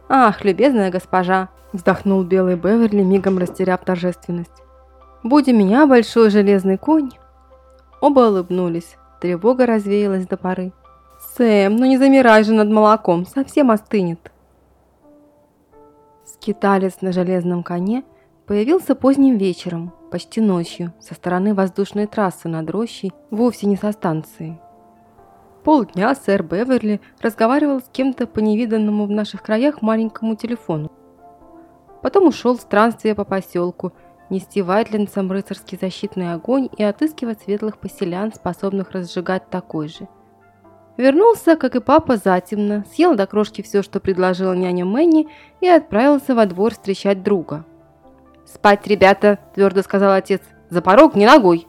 «Ах, 0.10 0.44
любезная 0.44 0.92
госпожа!»– 0.92 1.48
вздохнул 1.74 2.24
белый 2.24 2.56
Беверли, 2.56 3.02
мигом 3.02 3.38
растеряв 3.38 3.86
торжественность. 3.86 4.52
«Будь 5.24 5.48
у 5.48 5.54
меня 5.54 5.88
большой 5.88 6.30
железный 6.30 6.78
конь!» 6.78 7.12
Оба 8.02 8.22
улыбнулись, 8.22 8.98
тревога 9.22 9.66
развеялась 9.66 10.28
до 10.28 10.36
поры. 10.36 10.74
«Сэм, 11.38 11.78
ну 11.78 11.86
не 11.86 11.98
замирай 11.98 12.44
же 12.44 12.54
над 12.54 12.70
молоком, 12.70 13.26
совсем 13.26 13.72
остынет!» 13.72 14.32
Скиталец 16.26 16.98
на 17.02 17.14
железном 17.14 17.64
коне 17.64 18.04
появился 18.46 18.96
поздним 18.96 19.38
вечером– 19.38 19.94
почти 20.12 20.42
ночью, 20.42 20.94
со 21.00 21.16
стороны 21.16 21.56
воздушной 21.56 22.06
трассы 22.06 22.50
над 22.50 22.70
рощей, 22.70 23.14
вовсе 23.32 23.66
не 23.66 23.78
со 23.78 23.92
станции. 23.92 24.60
Полдня 25.64 26.14
сэр 26.16 26.44
Беверли 26.44 27.00
разговаривал 27.22 27.80
с 27.80 27.90
кем-то 27.92 28.28
по 28.28 28.40
невиданному 28.40 29.06
в 29.06 29.12
наших 29.12 29.42
краях 29.42 29.82
маленькому 29.82 30.36
телефону. 30.36 30.92
Потом 32.02 32.28
ушел 32.28 32.58
в 32.58 32.62
странствие 32.62 33.16
по 33.16 33.24
поселку, 33.24 33.94
нести 34.30 34.62
вайтлинцам 34.62 35.32
рыцарский 35.32 35.78
защитный 35.80 36.34
огонь 36.34 36.68
и 36.78 36.84
отыскивать 36.84 37.42
светлых 37.42 37.78
поселян, 37.78 38.34
способных 38.34 38.92
разжигать 38.92 39.50
такой 39.50 39.88
же. 39.88 40.08
Вернулся, 40.98 41.56
как 41.56 41.76
и 41.76 41.80
папа, 41.80 42.18
затемно, 42.18 42.86
съел 42.92 43.16
до 43.16 43.28
крошки 43.28 43.62
все, 43.62 43.82
что 43.82 44.00
предложила 44.00 44.54
няня 44.54 44.84
Мэнни, 44.84 45.28
и 45.62 45.68
отправился 45.68 46.36
во 46.36 46.46
двор 46.46 46.74
встречать 46.74 47.24
друга– 47.24 47.66
«Спать, 48.54 48.86
ребята!»– 48.88 49.40
твердо 49.56 49.82
сказал 49.82 50.14
отец. 50.14 50.42
«За 50.70 50.82
порог 50.82 51.16
не 51.16 51.26
ногой!» 51.26 51.68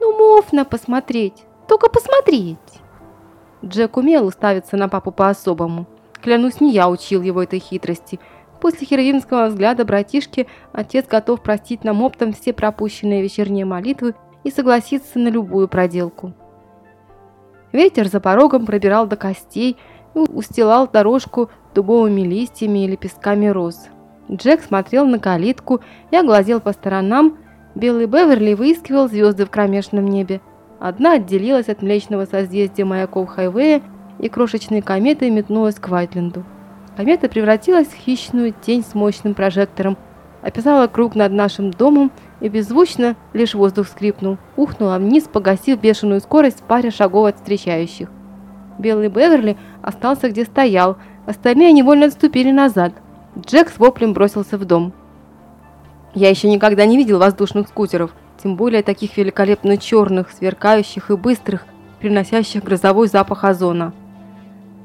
«Ну, 0.00 0.16
можно 0.18 0.64
посмотреть! 0.64 1.44
Только 1.68 1.88
посмотреть!» 1.88 2.58
Джек 3.64 3.96
умел 3.96 4.26
уставиться 4.26 4.76
на 4.76 4.88
папу 4.88 5.12
по-особому. 5.12 5.86
Клянусь, 6.20 6.60
не 6.60 6.72
я 6.72 6.88
учил 6.88 7.22
его 7.22 7.42
этой 7.42 7.60
хитрости. 7.60 8.18
После 8.60 8.86
херовинского 8.86 9.46
взгляда 9.46 9.84
братишки 9.84 10.46
отец 10.72 11.06
готов 11.06 11.42
простить 11.42 11.84
нам 11.84 12.02
оптом 12.02 12.32
все 12.32 12.52
пропущенные 12.52 13.22
вечерние 13.22 13.64
молитвы 13.64 14.14
и 14.42 14.50
согласиться 14.50 15.18
на 15.18 15.28
любую 15.28 15.68
проделку. 15.68 16.32
Ветер 17.72 18.08
за 18.08 18.20
порогом 18.20 18.66
пробирал 18.66 19.06
до 19.06 19.16
костей 19.16 19.76
и 20.14 20.18
устилал 20.18 20.88
дорожку 20.88 21.50
дубовыми 21.74 22.22
листьями 22.22 22.84
и 22.84 22.88
лепестками 22.88 23.46
роз. 23.46 23.88
Джек 24.30 24.62
смотрел 24.62 25.06
на 25.06 25.18
калитку 25.18 25.80
и 26.10 26.16
оглазел 26.16 26.60
по 26.60 26.72
сторонам. 26.72 27.36
Белый 27.74 28.06
Беверли 28.06 28.54
выискивал 28.54 29.08
звезды 29.08 29.44
в 29.44 29.50
кромешном 29.50 30.06
небе. 30.06 30.40
Одна 30.78 31.14
отделилась 31.14 31.68
от 31.68 31.82
млечного 31.82 32.24
созвездия 32.24 32.84
маяков 32.84 33.28
хайвея, 33.28 33.82
и 34.18 34.28
крошечной 34.28 34.82
кометой 34.82 35.30
метнулась 35.30 35.76
к 35.76 35.88
Вайтленду. 35.88 36.44
Комета 36.96 37.28
превратилась 37.28 37.88
в 37.88 37.94
хищную 37.94 38.52
тень 38.52 38.84
с 38.84 38.94
мощным 38.94 39.34
прожектором, 39.34 39.96
описала 40.42 40.86
круг 40.88 41.14
над 41.14 41.32
нашим 41.32 41.70
домом 41.70 42.12
и 42.40 42.48
беззвучно, 42.48 43.16
лишь 43.32 43.54
воздух 43.54 43.88
скрипнул, 43.88 44.36
ухнула 44.56 44.98
вниз, 44.98 45.24
погасив 45.24 45.80
бешеную 45.80 46.20
скорость 46.20 46.62
в 46.66 46.90
шагов 46.90 47.28
от 47.28 47.36
встречающих. 47.36 48.10
Белый 48.78 49.08
Беверли 49.08 49.56
остался 49.80 50.28
где 50.28 50.44
стоял, 50.44 50.98
остальные 51.26 51.72
невольно 51.72 52.06
отступили 52.06 52.50
назад– 52.50 52.92
Джек 53.38 53.70
с 53.70 53.78
воплем 53.78 54.12
бросился 54.12 54.58
в 54.58 54.64
дом. 54.64 54.92
Я 56.14 56.30
еще 56.30 56.50
никогда 56.50 56.84
не 56.84 56.96
видел 56.96 57.18
воздушных 57.18 57.68
скутеров, 57.68 58.10
тем 58.42 58.56
более 58.56 58.82
таких 58.82 59.16
великолепно 59.16 59.76
черных, 59.76 60.30
сверкающих 60.30 61.10
и 61.10 61.16
быстрых, 61.16 61.64
приносящих 62.00 62.64
грозовой 62.64 63.06
запах 63.06 63.44
озона. 63.44 63.92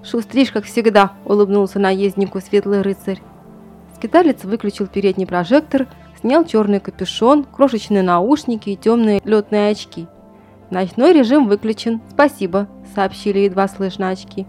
«Шустришь, 0.04 0.52
как 0.52 0.66
всегда»,– 0.66 1.14
улыбнулся 1.26 1.80
наезднику 1.80 2.40
светлый 2.40 2.82
рыцарь. 2.82 3.22
Скиталец 3.96 4.44
выключил 4.44 4.86
передний 4.86 5.26
прожектор, 5.26 5.88
снял 6.20 6.46
черный 6.46 6.80
капюшон, 6.80 7.46
крошечные 7.46 8.04
наушники 8.04 8.70
и 8.70 8.76
темные 8.76 9.22
летные 9.24 9.72
очки. 9.72 10.06
«Ночной 10.70 11.14
режим 11.14 11.48
выключен, 11.48 12.02
спасибо»,– 12.12 12.68
сообщили 12.96 13.40
едва 13.40 13.68
слышно 13.68 14.10
очки. 14.10 14.46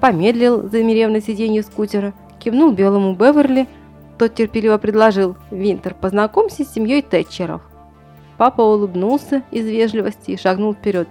Помедлил, 0.00 0.68
замерев 0.68 1.10
на 1.10 1.22
сиденье 1.22 1.62
скутера, 1.62 2.12
Кивнул 2.42 2.72
белому 2.72 3.14
Беверли, 3.14 3.68
тот 4.18 4.34
терпеливо 4.34 4.76
предложил 4.78 5.36
«Винтер, 5.52 5.94
познакомься 5.94 6.64
с 6.64 6.72
семьей 6.72 7.00
Тэтчеров». 7.00 7.62
Папа 8.36 8.62
улыбнулся 8.62 9.44
из 9.52 9.64
вежливости 9.64 10.32
и 10.32 10.36
шагнул 10.36 10.74
вперед. 10.74 11.08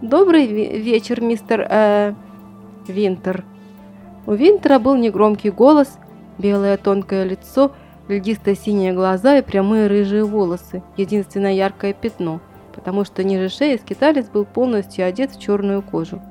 «Добрый 0.00 0.46
вечер, 0.46 1.20
мистер... 1.20 1.66
Э, 1.68 2.14
Винтер». 2.88 3.44
У 4.26 4.32
Винтера 4.32 4.78
был 4.78 4.96
негромкий 4.96 5.50
голос, 5.50 5.98
белое 6.38 6.78
тонкое 6.78 7.24
лицо, 7.24 7.72
льдисто-синие 8.08 8.94
глаза 8.94 9.36
и 9.36 9.42
прямые 9.42 9.86
рыжие 9.86 10.24
волосы, 10.24 10.82
единственное 10.96 11.52
яркое 11.52 11.92
пятно, 11.92 12.40
потому 12.74 13.04
что 13.04 13.22
ниже 13.22 13.50
шеи 13.50 13.76
скиталец 13.76 14.30
был 14.30 14.46
полностью 14.46 15.06
одет 15.06 15.30
в 15.32 15.38
черную 15.38 15.82
кожу. 15.82 16.22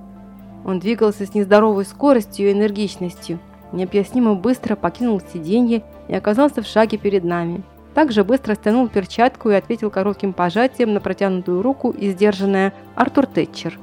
Он 0.66 0.80
двигался 0.80 1.28
с 1.28 1.36
нездоровой 1.36 1.86
скоростью 1.86 2.50
и 2.50 2.54
энергичностью– 2.54 3.38
необъяснимо 3.74 4.36
быстро 4.36 4.76
покинул 4.76 5.22
сиденье 5.22 5.84
и 6.08 6.16
оказался 6.16 6.62
в 6.62 6.68
шаге 6.68 6.98
перед 6.98 7.24
нами. 7.24 7.64
Также 7.94 8.24
быстро 8.24 8.56
стянул 8.56 8.88
перчатку 8.88 9.50
и 9.50 9.56
ответил 9.56 9.92
коротким 9.92 10.34
пожатием 10.34 10.94
на 10.94 11.00
протянутую 11.00 11.62
руку 11.62 11.92
и 11.92 12.10
сдержанная 12.10 12.74
«Артур 12.96 13.26
Тэтчер». 13.28 13.78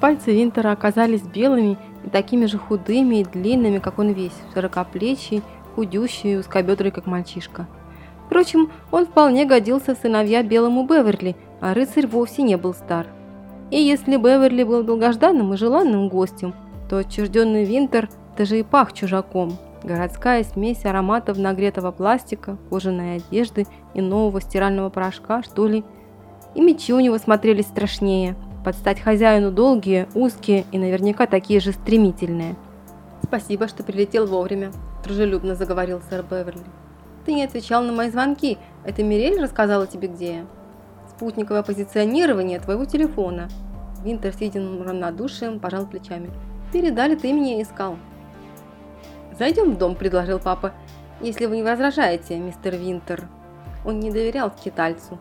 Пальцы 0.00 0.32
Винтера 0.32 0.70
оказались 0.70 1.22
белыми 1.22 1.76
и 2.04 2.08
такими 2.08 2.46
же 2.46 2.56
худыми 2.56 3.16
и 3.16 3.24
длинными, 3.24 3.78
как 3.78 3.98
он 3.98 4.12
весь, 4.12 4.32
широкоплечий, 4.54 5.42
худющий 5.74 6.34
и 6.34 6.36
узкобедрый, 6.36 6.92
как 6.92 7.06
мальчишка. 7.06 7.66
Впрочем, 8.26 8.70
он 8.90 9.06
вполне 9.06 9.44
годился 9.44 9.94
в 9.94 9.98
сыновья 9.98 10.42
белому 10.42 10.86
Беверли, 10.86 11.34
а 11.60 11.74
рыцарь 11.74 12.06
вовсе 12.06 12.42
не 12.42 12.56
был 12.56 12.74
стар. 12.74 13.06
И 13.70 13.80
если 13.80 14.16
Беверли 14.16 14.62
был 14.62 14.82
долгожданным 14.82 15.52
и 15.52 15.56
желанным 15.56 16.08
гостем, 16.08 16.54
то 16.88 16.98
отчужденный 16.98 17.64
Винтер 17.64 18.08
даже 18.38 18.58
и 18.58 18.62
пах 18.62 18.92
чужаком. 18.92 19.58
Городская 19.82 20.44
смесь 20.44 20.84
ароматов 20.84 21.38
нагретого 21.38 21.90
пластика, 21.90 22.56
кожаной 22.70 23.16
одежды 23.16 23.66
и 23.94 24.00
нового 24.00 24.40
стирального 24.40 24.90
порошка, 24.90 25.42
что 25.42 25.66
ли. 25.66 25.84
И 26.54 26.60
мечи 26.60 26.94
у 26.94 27.00
него 27.00 27.18
смотрелись 27.18 27.66
страшнее. 27.66 28.36
Под 28.64 28.76
стать 28.76 29.00
хозяину 29.00 29.50
долгие, 29.50 30.08
узкие 30.14 30.64
и 30.72 30.78
наверняка 30.78 31.26
такие 31.26 31.60
же 31.60 31.72
стремительные. 31.72 32.56
«Спасибо, 33.22 33.68
что 33.68 33.82
прилетел 33.82 34.26
вовремя»,– 34.26 34.72
дружелюбно 35.04 35.54
заговорил 35.54 36.00
сэр 36.08 36.22
Беверли. 36.22 36.62
«Ты 37.26 37.34
не 37.34 37.44
отвечал 37.44 37.82
на 37.82 37.92
мои 37.92 38.10
звонки. 38.10 38.56
Это 38.84 39.02
Мирель 39.02 39.40
рассказала 39.40 39.86
тебе, 39.86 40.08
где 40.08 40.34
я?» 40.34 40.46
«Спутниковое 41.10 41.62
позиционирование 41.62 42.60
твоего 42.60 42.84
телефона». 42.84 43.48
Винтер 44.04 44.32
с 44.32 44.40
единым 44.40 44.82
равнодушием 44.82 45.58
пожал 45.58 45.86
плечами. 45.86 46.30
«Передали, 46.72 47.16
ты 47.16 47.32
меня 47.32 47.60
искал». 47.60 47.96
«Зайдем 49.38 49.74
в 49.74 49.78
дом»,– 49.78 49.94
предложил 49.96 50.40
папа. 50.40 50.72
«Если 51.20 51.46
вы 51.46 51.56
не 51.56 51.62
возражаете, 51.62 52.36
мистер 52.38 52.74
Винтер». 52.76 53.28
Он 53.84 54.00
не 54.00 54.10
доверял 54.10 54.50
скитальцу. 54.58 55.18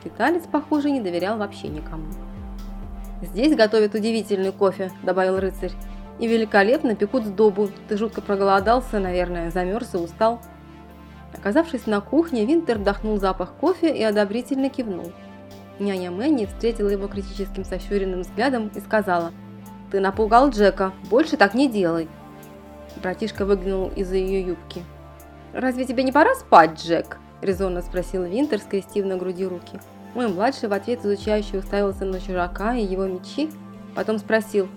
Скиталец, 0.00 0.42
похоже, 0.50 0.90
не 0.90 1.00
доверял 1.00 1.38
вообще 1.38 1.68
никому. 1.68 2.06
«Здесь 3.22 3.54
готовят 3.54 3.94
удивительный 3.94 4.50
кофе»,– 4.50 4.90
добавил 5.02 5.38
рыцарь. 5.38 5.72
«И 6.18 6.26
великолепно 6.26 6.96
пекут 6.96 7.24
сдобу. 7.24 7.68
Ты 7.88 7.96
жутко 7.96 8.20
проголодался, 8.20 8.98
наверное, 8.98 9.50
замерз 9.50 9.94
и 9.94 9.98
устал». 9.98 10.40
Оказавшись 11.32 11.86
на 11.86 12.00
кухне, 12.00 12.44
Винтер 12.44 12.78
вдохнул 12.78 13.20
запах 13.20 13.52
кофе 13.52 13.96
и 13.96 14.02
одобрительно 14.02 14.68
кивнул. 14.68 15.12
Няня 15.78 16.10
Мэнни 16.10 16.46
встретила 16.46 16.88
его 16.88 17.06
критическим 17.06 17.64
сощуренным 17.64 18.22
взглядом 18.22 18.70
и 18.74 18.80
сказала, 18.80 19.30
«Ты 19.92 20.00
напугал 20.00 20.50
Джека, 20.50 20.92
больше 21.08 21.36
так 21.36 21.54
не 21.54 21.68
делай». 21.68 22.08
Братишка 22.96 23.44
выглянул 23.44 23.88
из-за 23.88 24.16
ее 24.16 24.42
юбки. 24.42 24.82
«Разве 25.52 25.84
тебе 25.84 26.02
не 26.02 26.12
пора 26.12 26.34
спать, 26.34 26.80
Джек?»– 26.80 27.18
резонно 27.40 27.82
спросил 27.82 28.24
Винтер, 28.24 28.60
скрестив 28.60 29.06
на 29.06 29.16
груди 29.16 29.46
руки. 29.46 29.80
Мой 30.14 30.28
младший 30.28 30.68
в 30.68 30.72
ответ 30.72 31.04
изучающий 31.04 31.58
уставился 31.58 32.04
на 32.04 32.20
чужака 32.20 32.74
и 32.74 32.84
его 32.84 33.06
мечи, 33.06 33.50
потом 33.94 34.18
спросил, 34.18 34.68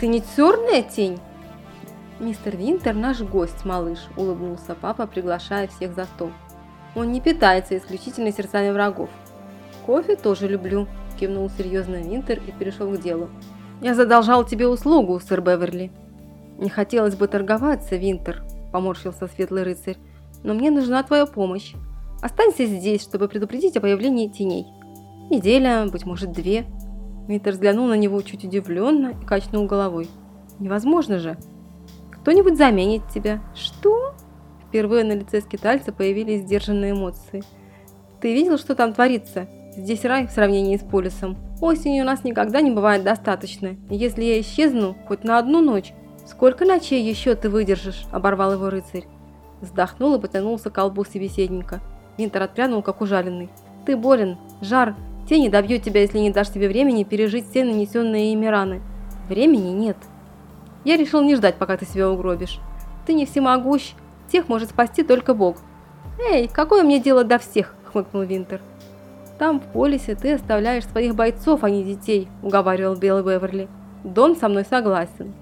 «Ты 0.00 0.06
не 0.06 0.22
черная 0.36 0.82
тень?» 0.82 1.18
«Мистер 2.20 2.56
Винтер 2.56 2.94
наш 2.94 3.20
гость, 3.20 3.64
малыш»,– 3.64 3.98
улыбнулся 4.16 4.74
папа, 4.74 5.06
приглашая 5.06 5.68
всех 5.68 5.94
за 5.94 6.04
стол. 6.04 6.32
«Он 6.94 7.12
не 7.12 7.20
питается 7.20 7.76
исключительно 7.76 8.32
сердцами 8.32 8.70
врагов». 8.70 9.10
«Кофе 9.86 10.16
тоже 10.16 10.48
люблю»,– 10.48 10.88
кивнул 11.20 11.48
серьезно 11.50 11.96
Винтер 11.96 12.40
и 12.44 12.52
перешел 12.52 12.90
к 12.90 13.00
делу. 13.00 13.28
«Я 13.80 13.94
задолжал 13.94 14.44
тебе 14.44 14.66
услугу, 14.66 15.20
сэр 15.20 15.40
Беверли». 15.40 15.92
«Не 16.58 16.68
хотелось 16.68 17.16
бы 17.16 17.28
торговаться, 17.28 17.96
Винтер»,– 17.96 18.44
поморщился 18.72 19.28
светлый 19.28 19.62
рыцарь, 19.62 19.96
«но 20.42 20.54
мне 20.54 20.70
нужна 20.70 21.02
твоя 21.02 21.24
помощь. 21.24 21.74
Останься 22.20 22.66
здесь, 22.66 23.02
чтобы 23.02 23.28
предупредить 23.28 23.76
о 23.76 23.80
появлении 23.80 24.28
теней. 24.28 24.66
Неделя, 25.30 25.86
быть 25.90 26.04
может, 26.04 26.32
две». 26.32 26.66
Винтер 27.28 27.52
взглянул 27.52 27.86
на 27.86 27.94
него 27.94 28.20
чуть 28.22 28.44
удивленно 28.44 29.14
и 29.20 29.26
качнул 29.26 29.66
головой. 29.66 30.08
«Невозможно 30.58 31.18
же!» 31.18 31.38
Кто-нибудь 32.28 32.58
заменит 32.58 33.08
тебя. 33.08 33.40
Что? 33.54 34.14
Впервые 34.68 35.02
на 35.02 35.12
лице 35.12 35.40
скитальца 35.40 35.92
появились 35.92 36.42
сдержанные 36.42 36.92
эмоции. 36.92 37.42
Ты 38.20 38.34
видел, 38.34 38.58
что 38.58 38.74
там 38.74 38.92
творится? 38.92 39.48
Здесь 39.74 40.04
рай 40.04 40.26
в 40.26 40.30
сравнении 40.30 40.76
с 40.76 40.82
полюсом. 40.82 41.38
Осенью 41.62 42.02
у 42.02 42.06
нас 42.06 42.24
никогда 42.24 42.60
не 42.60 42.70
бывает 42.70 43.02
достаточно. 43.02 43.76
если 43.88 44.24
я 44.24 44.40
исчезну 44.40 44.94
хоть 45.06 45.24
на 45.24 45.38
одну 45.38 45.62
ночь, 45.62 45.94
сколько 46.28 46.64
ночей 46.64 47.02
еще 47.02 47.34
ты 47.34 47.48
выдержишь? 47.48 48.04
Оборвал 48.12 48.52
его 48.52 48.70
рыцарь. 48.70 49.06
Вздохнул 49.60 50.14
и 50.14 50.20
потянулся 50.20 50.70
к 50.70 50.74
колбу 50.74 51.04
собеседника. 51.04 51.80
Винтер 52.16 52.42
отпрянул, 52.42 52.82
как 52.82 53.00
ужаленный. 53.00 53.48
Ты 53.86 53.96
болен, 53.96 54.36
жар, 54.60 54.94
тени 55.28 55.48
добьют 55.48 55.82
тебя, 55.82 56.02
если 56.02 56.18
не 56.18 56.30
дашь 56.30 56.50
себе 56.50 56.68
времени 56.68 57.04
пережить 57.04 57.48
все 57.48 57.64
нанесенные 57.64 58.32
ими 58.32 58.46
раны. 58.46 58.82
Времени 59.28 59.70
нет. 59.70 59.96
Я 60.84 60.96
решил 60.96 61.22
не 61.22 61.34
ждать, 61.34 61.56
пока 61.56 61.76
ты 61.76 61.86
себя 61.86 62.10
угробишь. 62.10 62.60
Ты 63.06 63.14
не 63.14 63.26
всемогущ, 63.26 63.94
тех 64.30 64.48
может 64.48 64.70
спасти 64.70 65.02
только 65.02 65.34
Бог. 65.34 65.56
Эй, 66.20 66.48
какое 66.48 66.82
мне 66.82 67.00
дело 67.00 67.24
до 67.24 67.38
всех, 67.38 67.74
хмыкнул 67.90 68.22
Винтер. 68.22 68.60
Там 69.38 69.60
в 69.60 69.64
полисе 69.64 70.14
ты 70.14 70.34
оставляешь 70.34 70.86
своих 70.86 71.14
бойцов, 71.14 71.62
а 71.62 71.70
не 71.70 71.84
детей, 71.84 72.28
уговаривал 72.42 72.96
Белый 72.96 73.22
Беверли. 73.22 73.68
Дон 74.02 74.36
со 74.36 74.48
мной 74.48 74.64
согласен. 74.64 75.32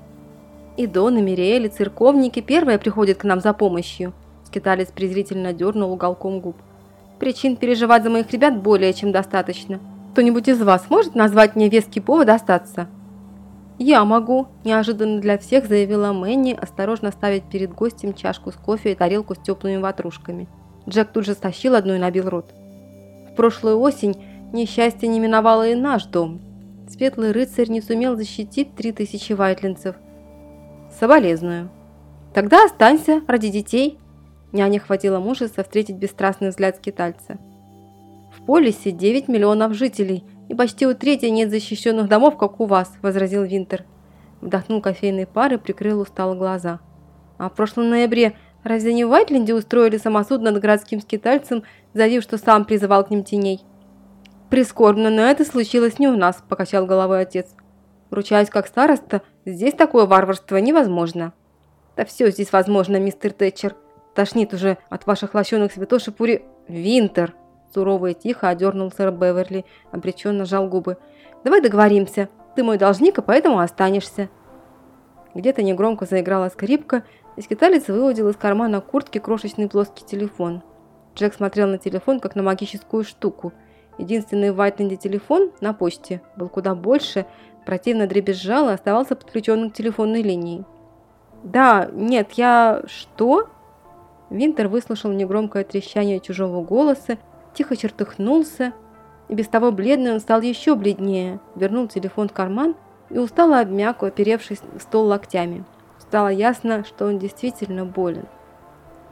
И 0.76 0.86
Дон, 0.86 1.18
и 1.18 1.22
Мириэль, 1.22 1.66
и 1.66 1.68
церковники 1.68 2.40
первые 2.40 2.78
приходят 2.78 3.18
к 3.18 3.24
нам 3.24 3.40
за 3.40 3.52
помощью. 3.52 4.12
Скиталец 4.44 4.88
презрительно 4.88 5.52
дернул 5.52 5.92
уголком 5.92 6.40
губ. 6.40 6.56
Причин 7.18 7.56
переживать 7.56 8.02
за 8.02 8.10
моих 8.10 8.30
ребят 8.30 8.62
более 8.62 8.92
чем 8.92 9.10
достаточно. 9.10 9.80
Кто-нибудь 10.12 10.48
из 10.48 10.60
вас 10.62 10.88
может 10.90 11.14
назвать 11.14 11.56
мне 11.56 11.68
веский 11.68 12.00
повод 12.00 12.28
остаться? 12.28 12.88
«Я 13.78 14.04
могу»,– 14.06 14.46
неожиданно 14.64 15.20
для 15.20 15.36
всех 15.36 15.66
заявила 15.66 16.12
Мэнни, 16.12 16.58
осторожно 16.58 17.10
ставить 17.10 17.44
перед 17.44 17.74
гостем 17.74 18.14
чашку 18.14 18.50
с 18.50 18.54
кофе 18.54 18.92
и 18.92 18.94
тарелку 18.94 19.34
с 19.34 19.38
теплыми 19.38 19.76
ватрушками. 19.76 20.48
Джек 20.88 21.08
тут 21.12 21.26
же 21.26 21.34
стащил 21.34 21.74
одну 21.74 21.94
и 21.94 21.98
набил 21.98 22.30
рот. 22.30 22.54
В 23.30 23.34
прошлую 23.34 23.78
осень 23.80 24.16
несчастье 24.52 25.08
не 25.08 25.20
миновало 25.20 25.68
и 25.68 25.74
наш 25.74 26.06
дом. 26.06 26.40
Светлый 26.88 27.32
рыцарь 27.32 27.68
не 27.68 27.82
сумел 27.82 28.16
защитить 28.16 28.74
три 28.74 28.92
тысячи 28.92 29.34
вайтлинцев. 29.34 29.96
Соболезную. 30.98 31.70
Тогда 32.34 32.64
останься 32.64 33.22
ради 33.26 33.48
детей. 33.48 33.98
Няне 34.52 34.78
хватило 34.78 35.18
мужества 35.18 35.62
встретить 35.62 35.96
бесстрастный 35.96 36.50
взгляд 36.50 36.76
скитальца. 36.76 37.38
В 38.32 38.44
полисе 38.44 38.90
9 38.90 39.28
миллионов 39.28 39.74
жителей– 39.74 40.24
и 40.48 40.54
почти 40.54 40.86
у 40.86 40.94
трети 40.94 41.26
нет 41.26 41.50
защищенных 41.50 42.08
домов, 42.08 42.36
как 42.36 42.60
у 42.60 42.66
вас»,– 42.66 42.92
возразил 43.02 43.42
Винтер. 43.44 43.84
Вдохнул 44.40 44.80
кофейной 44.80 45.26
пар 45.26 45.54
и 45.54 45.56
прикрыл 45.56 46.00
устало 46.00 46.34
глаза. 46.34 46.80
«А 47.38 47.48
в 47.48 47.54
прошлом 47.54 47.90
ноябре 47.90 48.36
разве 48.62 48.94
не 48.94 49.04
в 49.04 49.08
Вайтленде 49.08 49.54
устроили 49.54 49.96
самосуд 49.96 50.42
над 50.42 50.60
городским 50.60 51.00
скитальцем, 51.00 51.62
заявив, 51.94 52.22
что 52.22 52.38
сам 52.38 52.64
призывал 52.64 53.04
к 53.04 53.10
ним 53.10 53.24
теней?» 53.24 53.62
«Прискорбно, 54.50 55.10
но 55.10 55.22
это 55.22 55.44
случилось 55.44 55.98
не 55.98 56.08
у 56.08 56.16
нас»,– 56.16 56.42
покачал 56.48 56.86
головой 56.86 57.22
отец. 57.22 57.48
«Ручаюсь 58.10 58.50
как 58.50 58.68
староста, 58.68 59.22
здесь 59.52 59.74
такое 59.74 60.06
варварство 60.06 60.56
невозможно». 60.56 61.32
«Да 61.96 62.04
все 62.04 62.30
здесь 62.30 62.52
возможно, 62.52 62.98
мистер 62.98 63.32
Тэтчер. 63.32 63.74
Тошнит 64.14 64.52
уже 64.52 64.78
от 64.90 65.06
ваших 65.06 65.34
лощеных 65.34 65.72
святош 65.72 66.08
и 66.08 66.10
пури...» 66.10 66.42
«Винтер!» 66.68 67.34
Сурово 67.72 68.08
и 68.08 68.14
тихо 68.14 68.48
одернул 68.48 68.90
сэр 68.90 69.10
Беверли, 69.10 69.64
обреченно 69.92 70.44
сжал 70.44 70.68
губы. 70.68 70.98
«Давай 71.44 71.60
договоримся. 71.60 72.28
Ты 72.54 72.64
мой 72.64 72.78
должник, 72.78 73.18
и 73.18 73.22
поэтому 73.22 73.60
останешься». 73.60 74.28
Где-то 75.34 75.62
негромко 75.62 76.06
заиграла 76.06 76.48
скрипка, 76.48 77.04
и 77.36 77.42
скиталец 77.42 77.88
выудил 77.88 78.30
из 78.30 78.36
кармана 78.36 78.80
куртки 78.80 79.18
крошечный 79.18 79.68
плоский 79.68 80.04
телефон. 80.04 80.62
Джек 81.14 81.34
смотрел 81.34 81.68
на 81.68 81.78
телефон, 81.78 82.20
как 82.20 82.34
на 82.34 82.42
магическую 82.42 83.04
штуку. 83.04 83.52
Единственный 83.98 84.50
в 84.50 84.56
Вайтленде 84.56 84.96
телефон 84.96 85.52
на 85.60 85.72
почте 85.74 86.22
был 86.36 86.48
куда 86.48 86.74
больше, 86.74 87.26
противно 87.66 88.06
дребезжал 88.06 88.70
и 88.70 88.72
оставался 88.72 89.16
подключенным 89.16 89.70
к 89.70 89.74
телефонной 89.74 90.22
линии. 90.22 90.64
«Да, 91.42 91.90
нет, 91.92 92.32
я... 92.32 92.82
что?» 92.86 93.48
Винтер 94.30 94.68
выслушал 94.68 95.12
негромкое 95.12 95.64
трещание 95.64 96.20
чужого 96.20 96.64
голоса 96.64 97.18
тихо 97.56 97.76
чертыхнулся, 97.76 98.72
и 99.28 99.34
без 99.34 99.48
того 99.48 99.72
бледный 99.72 100.12
он 100.12 100.20
стал 100.20 100.40
еще 100.42 100.76
бледнее, 100.76 101.40
вернул 101.56 101.88
телефон 101.88 102.28
в 102.28 102.32
карман 102.32 102.76
и 103.10 103.18
устало 103.18 103.60
обмяк, 103.60 104.02
оперевшись 104.02 104.60
в 104.60 104.80
стол 104.80 105.06
локтями. 105.06 105.64
Стало 105.98 106.28
ясно, 106.28 106.84
что 106.84 107.06
он 107.06 107.18
действительно 107.18 107.84
болен. 107.84 108.26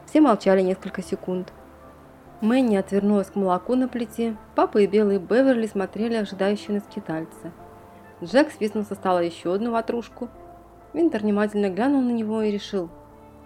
Все 0.06 0.20
молчали 0.20 0.60
несколько 0.60 1.02
секунд. 1.02 1.52
Мэнни 2.40 2.76
отвернулась 2.76 3.28
к 3.28 3.36
молоку 3.36 3.74
на 3.74 3.88
плите, 3.88 4.36
папа 4.54 4.78
и 4.78 4.86
белый 4.86 5.18
Беверли 5.18 5.66
смотрели 5.66 6.14
ожидающие 6.14 6.74
на 6.74 6.80
скитальца. 6.80 7.52
Джек 8.22 8.50
свистнул 8.50 8.84
со 8.84 8.94
стола 8.94 9.22
еще 9.22 9.54
одну 9.54 9.72
ватрушку. 9.72 10.28
Винтер 10.92 11.22
внимательно 11.22 11.70
глянул 11.70 12.00
на 12.00 12.12
него 12.12 12.42
и 12.42 12.50
решил. 12.50 12.88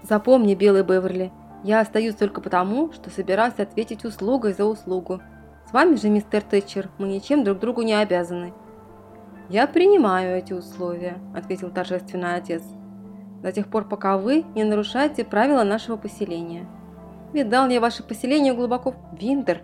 «Запомни, 0.03 0.55
белый 0.55 0.85
Беверли, 0.85 1.33
я 1.65 1.81
остаюсь 1.81 2.15
только 2.15 2.41
потому, 2.41 2.93
что 2.93 3.11
собираюсь 3.11 3.59
ответить 3.59 4.05
услугой 4.05 4.53
за 4.53 4.65
услугу. 4.65 5.21
С 5.69 5.73
вами 5.73 5.97
же, 5.97 6.09
мистер 6.09 6.43
Тэтчер, 6.43 6.89
мы 6.99 7.09
ничем 7.09 7.43
друг 7.45 7.59
другу 7.59 7.83
не 7.83 7.95
обязаны». 7.95 8.53
«Я 9.49 9.67
принимаю 9.67 10.37
эти 10.37 10.53
условия»,– 10.53 11.19
ответил 11.35 11.71
торжественный 11.71 12.35
отец. 12.35 12.63
«До 13.43 13.51
тех 13.51 13.69
пор, 13.69 13.89
пока 13.89 14.19
вы 14.19 14.45
не 14.55 14.63
нарушаете 14.63 15.25
правила 15.25 15.65
нашего 15.65 15.97
поселения. 15.97 16.67
Видал 17.33 17.69
я 17.69 17.81
ваше 17.81 18.03
поселение 18.03 18.53
глубоко 18.53 18.95
Винтер». 19.19 19.63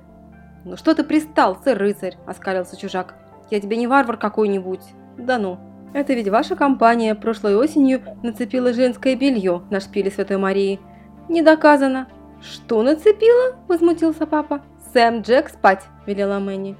«Ну 0.64 0.76
что 0.76 0.94
ты 0.94 1.04
пристал, 1.04 1.58
сэр-рыцарь?»– 1.62 2.16
оскалился 2.26 2.78
чужак. 2.78 3.14
«Я 3.50 3.60
тебе 3.60 3.76
не 3.76 3.86
варвар 3.86 4.16
какой-нибудь». 4.16 4.80
«Да 5.16 5.38
ну, 5.38 5.58
это 5.92 6.14
ведь 6.14 6.28
ваша 6.28 6.56
компания 6.56 7.14
прошлой 7.14 7.56
осенью 7.56 8.02
нацепила 8.22 8.72
женское 8.72 9.16
белье 9.16 9.62
на 9.70 9.80
шпиле 9.80 10.10
Святой 10.10 10.38
Марии». 10.38 10.80
«Не 11.28 11.42
доказано». 11.42 12.08
«Что 12.42 12.82
нацепила?»– 12.82 13.56
возмутился 13.68 14.26
папа. 14.26 14.60
«Сэм 14.92 15.22
Джек 15.22 15.48
спать»,– 15.48 15.84
велела 16.06 16.38
Мэнни. 16.38 16.76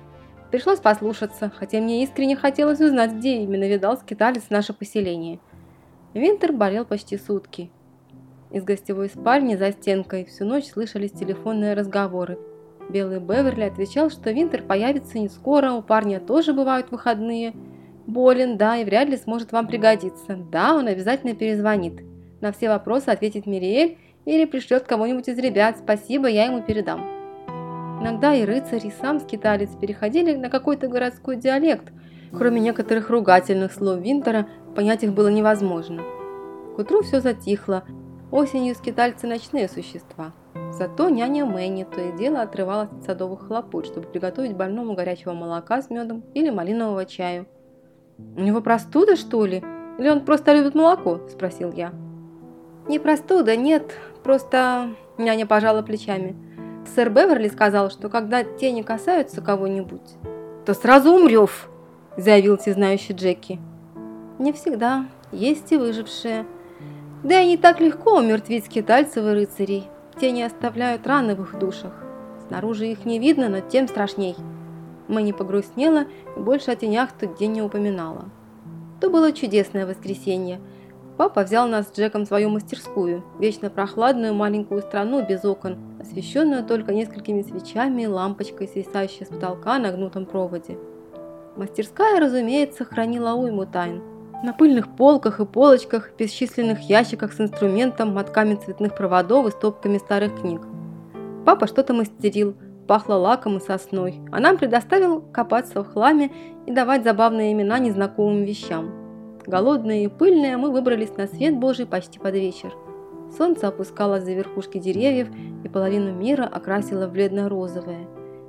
Пришлось 0.51 0.79
послушаться, 0.79 1.51
хотя 1.57 1.81
мне 1.81 2.05
искренне 2.05 2.37
хотелось 2.37 2.81
узнать, 2.81 3.13
где 3.13 3.39
именно 3.39 3.69
видал 3.69 3.97
скиталец 3.97 4.51
наше 4.51 4.73
поселение. 4.73 5.41
Винтер 6.13 6.53
болел 6.53 6.85
почти 6.85 7.19
сутки. 7.19 7.71
Из 8.53 8.63
гостевой 8.63 9.09
спальни 9.09 9.57
за 9.57 9.73
стенкой 9.73 10.25
всю 10.27 10.45
ночь 10.45 10.67
слышались 10.67 11.11
телефонные 11.11 11.75
разговоры. 11.75 12.39
Белый 12.89 13.19
Беверли 13.19 13.65
отвечал, 13.65 14.11
что 14.11 14.31
Винтер 14.31 14.63
появится 14.63 15.19
не 15.19 15.29
скоро, 15.29 15.73
у 15.73 15.83
парня 15.83 16.21
тоже 16.21 16.53
бывают 16.53 16.91
выходные. 16.91 17.55
Болен, 18.07 18.57
да, 18.57 18.77
и 18.77 18.85
вряд 18.85 19.09
ли 19.09 19.17
сможет 19.17 19.53
вам 19.53 19.67
пригодиться. 19.67 20.37
Да, 20.51 20.75
он 20.75 20.87
обязательно 20.87 21.35
перезвонит. 21.35 22.03
На 22.41 22.53
все 22.53 22.69
вопросы 22.69 23.09
ответит 23.09 23.47
Мириэль 23.47 23.97
или 24.27 24.45
пришлет 24.45 24.85
кого-нибудь 24.85 25.29
из 25.29 25.39
ребят. 25.39 25.79
Спасибо, 25.79 26.29
я 26.29 26.45
ему 26.45 26.63
передам. 26.63 27.01
Иногда 28.01 28.35
и 28.35 28.45
рыцарь, 28.45 28.87
и 28.87 28.93
сам 29.01 29.21
скиталец 29.21 29.71
переходили 29.81 30.35
на 30.35 30.51
какой-то 30.51 30.89
городской 30.89 31.37
диалект. 31.37 31.91
Кроме 32.33 32.61
некоторых 32.61 33.09
ругательных 33.09 33.73
слов 33.73 34.01
Винтера, 34.01 34.47
понять 34.75 35.05
их 35.05 35.15
было 35.15 35.29
невозможно. 35.29 36.03
К 36.77 36.81
утру 36.81 37.03
все 37.03 37.21
затихло. 37.21 37.85
Осенью 38.31 38.75
скитальцы 38.75 39.27
ночные 39.27 39.69
существа. 39.69 40.33
Зато 40.79 41.09
няня 41.09 41.47
Мэнни 41.47 41.85
то 41.85 42.01
и 42.01 42.11
дело 42.11 42.43
отрывалась 42.43 42.91
от 42.91 43.05
садовых 43.05 43.47
хлопот, 43.47 43.87
чтобы 43.87 44.09
приготовить 44.09 44.57
больному 44.57 44.95
горячего 44.95 45.33
молока 45.33 45.81
с 45.81 45.89
медом 45.89 46.25
или 46.35 46.51
малинового 46.51 47.05
чаю. 47.07 47.47
«У 48.19 48.41
него 48.41 48.61
простуда, 48.61 49.15
что 49.15 49.47
ли? 49.47 49.63
Или 49.99 50.09
он 50.09 50.25
просто 50.25 50.53
любит 50.53 50.75
молоко?»– 50.75 51.21
спросил 51.31 51.71
я. 51.71 51.93
«Не 52.89 52.99
простуда, 52.99 53.55
нет, 53.55 53.93
просто...»– 54.25 54.91
няня 55.19 55.47
пожала 55.47 55.83
плечами. 55.83 56.35
«Сэр 56.93 57.09
Беверли 57.09 57.49
сказал, 57.49 57.89
что 57.89 58.09
когда 58.09 58.43
тени 58.43 58.83
касаются 58.83 59.43
кого-нибудь, 59.43 60.17
то 60.67 60.75
сразу 60.75 61.13
умрёв»,– 61.13 61.71
заявил 62.17 62.59
всезнающий 62.59 63.15
Джеки. 63.15 63.61
«Не 64.41 64.53
всегда. 64.53 65.07
Есть 65.31 65.71
и 65.71 65.77
выжившие. 65.77 66.47
Да 67.23 67.41
и 67.41 67.47
не 67.47 67.59
так 67.59 67.81
легко 67.81 68.19
умертвить 68.19 68.67
скитальцев 68.67 69.25
и 69.25 69.31
рыцарей. 69.31 69.89
Тени 70.21 70.43
оставляют 70.43 71.07
раны 71.07 71.35
в 71.35 71.43
их 71.43 71.59
душах. 71.59 71.93
Снаружи 72.47 72.87
их 72.87 73.05
не 73.05 73.19
видно, 73.19 73.49
но 73.49 73.61
тем 73.61 73.89
страшней. 73.89 74.37
Мэнни 75.09 75.33
погрустнела 75.33 76.07
и 76.37 76.41
больше 76.41 76.71
о 76.71 76.77
тенях 76.77 77.11
тот 77.13 77.37
день 77.37 77.53
не 77.53 77.63
упоминала. 77.63 78.27
То 79.01 79.11
было 79.11 79.33
чудесное 79.33 79.87
воскресенье. 79.87 80.61
Папа 81.17 81.43
взял 81.43 81.69
нас 81.69 81.89
с 81.89 81.97
Джеком 81.97 82.25
в 82.25 82.29
свою 82.29 82.49
мастерскую, 82.49 83.23
вечно 83.39 83.71
прохладную 83.71 84.35
маленькую 84.35 84.83
страну 84.83 85.25
без 85.25 85.45
окон, 85.45 85.79
освещенную 86.01 86.65
только 86.65 86.93
несколькими 86.93 87.43
свечами 87.43 88.03
и 88.03 88.07
лампочкой, 88.07 88.69
свисающей 88.69 89.27
с 89.27 89.29
потолка 89.29 89.79
на 89.79 89.93
гнутом 89.93 90.27
проводе. 90.27 90.77
Мастерская, 91.57 92.19
разумеется, 92.21 92.85
хранила 92.85 93.35
уйму 93.35 93.65
тайн. 93.65 94.03
На 94.45 94.53
пыльных 94.53 94.95
полках 94.95 95.41
и 95.41 95.47
полочках, 95.47 96.11
бесчисленных 96.19 96.81
ящиках 96.81 97.33
с 97.33 97.41
инструментом, 97.41 98.13
мотками 98.13 98.57
цветных 98.57 98.95
проводов 98.95 99.47
и 99.47 99.51
стопками 99.51 99.97
старых 99.97 100.39
книг. 100.39 100.61
Папа 101.47 101.67
что-то 101.67 101.95
мастерил, 101.95 102.55
пахло 102.87 103.15
лаком 103.15 103.57
и 103.57 103.61
сосной, 103.61 104.21
а 104.31 104.41
нам 104.41 104.59
предоставил 104.59 105.23
копаться 105.23 105.83
в 105.83 105.91
хламе 105.91 106.31
и 106.67 106.73
давать 106.73 107.05
забавные 107.05 107.55
имена 107.55 107.79
незнакомым 107.79 108.45
вещам. 108.45 108.91
Голодные 109.47 110.05
и 110.05 110.09
пыльные 110.09 110.59
мы 110.59 110.71
выбрались 110.71 111.17
на 111.17 111.27
свет 111.27 111.57
Божий 111.57 111.87
почти 111.87 112.19
под 112.19 112.35
вечер. 112.35 112.71
Солнце 113.39 113.69
опускалось 113.69 114.25
за 114.25 114.35
верхушки 114.35 114.77
деревьев 114.77 115.29
и 115.65 115.69
половину 115.71 116.13
мира 116.13 116.45
окрасило 116.45 117.07
в 117.07 117.13
бледно-розовое. 117.13 118.07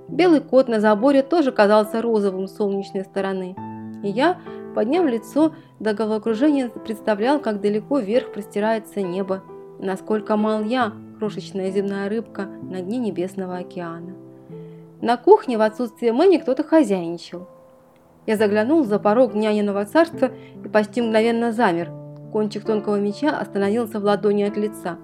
Белый 0.10 0.42
кот 0.42 0.68
на 0.68 0.82
заборе 0.82 1.24
тоже 1.24 1.54
казался 1.54 2.02
розовым 2.02 2.50
с 2.50 2.58
солнечной 2.58 3.06
стороны. 3.06 3.56
И 4.04 4.10
я, 4.10 4.42
подняв 4.76 5.08
лицо 5.08 5.54
до 5.80 5.94
головокружения, 5.94 6.70
представлял, 6.70 7.40
как 7.40 7.62
далеко 7.62 8.00
вверх 8.00 8.34
простирается 8.34 9.02
небо, 9.02 9.42
насколько 9.80 10.36
мал 10.36 10.64
я, 10.64 10.92
крошечная 11.18 11.72
земная 11.72 12.10
рыбка 12.10 12.48
на 12.62 12.82
дне 12.82 13.00
небесного 13.00 13.58
океана. 13.58 14.14
На 15.02 15.18
кухне 15.18 15.58
в 15.58 15.62
отсутствие 15.62 16.14
Мэни 16.14 16.38
кто-то 16.38 16.64
хозяйничал. 16.64 17.48
Я 18.28 18.38
заглянул 18.38 18.84
за 18.84 19.00
порог 19.00 19.34
няниного 19.34 19.86
царства 19.86 20.32
и 20.64 20.68
почти 20.68 21.02
мгновенно 21.02 21.52
замер. 21.52 21.92
Кончик 22.32 22.66
тонкого 22.66 23.00
меча 23.00 23.38
остановился 23.38 24.00
в 24.00 24.04
ладони 24.04 24.44
от 24.44 24.58
лица. 24.58 24.98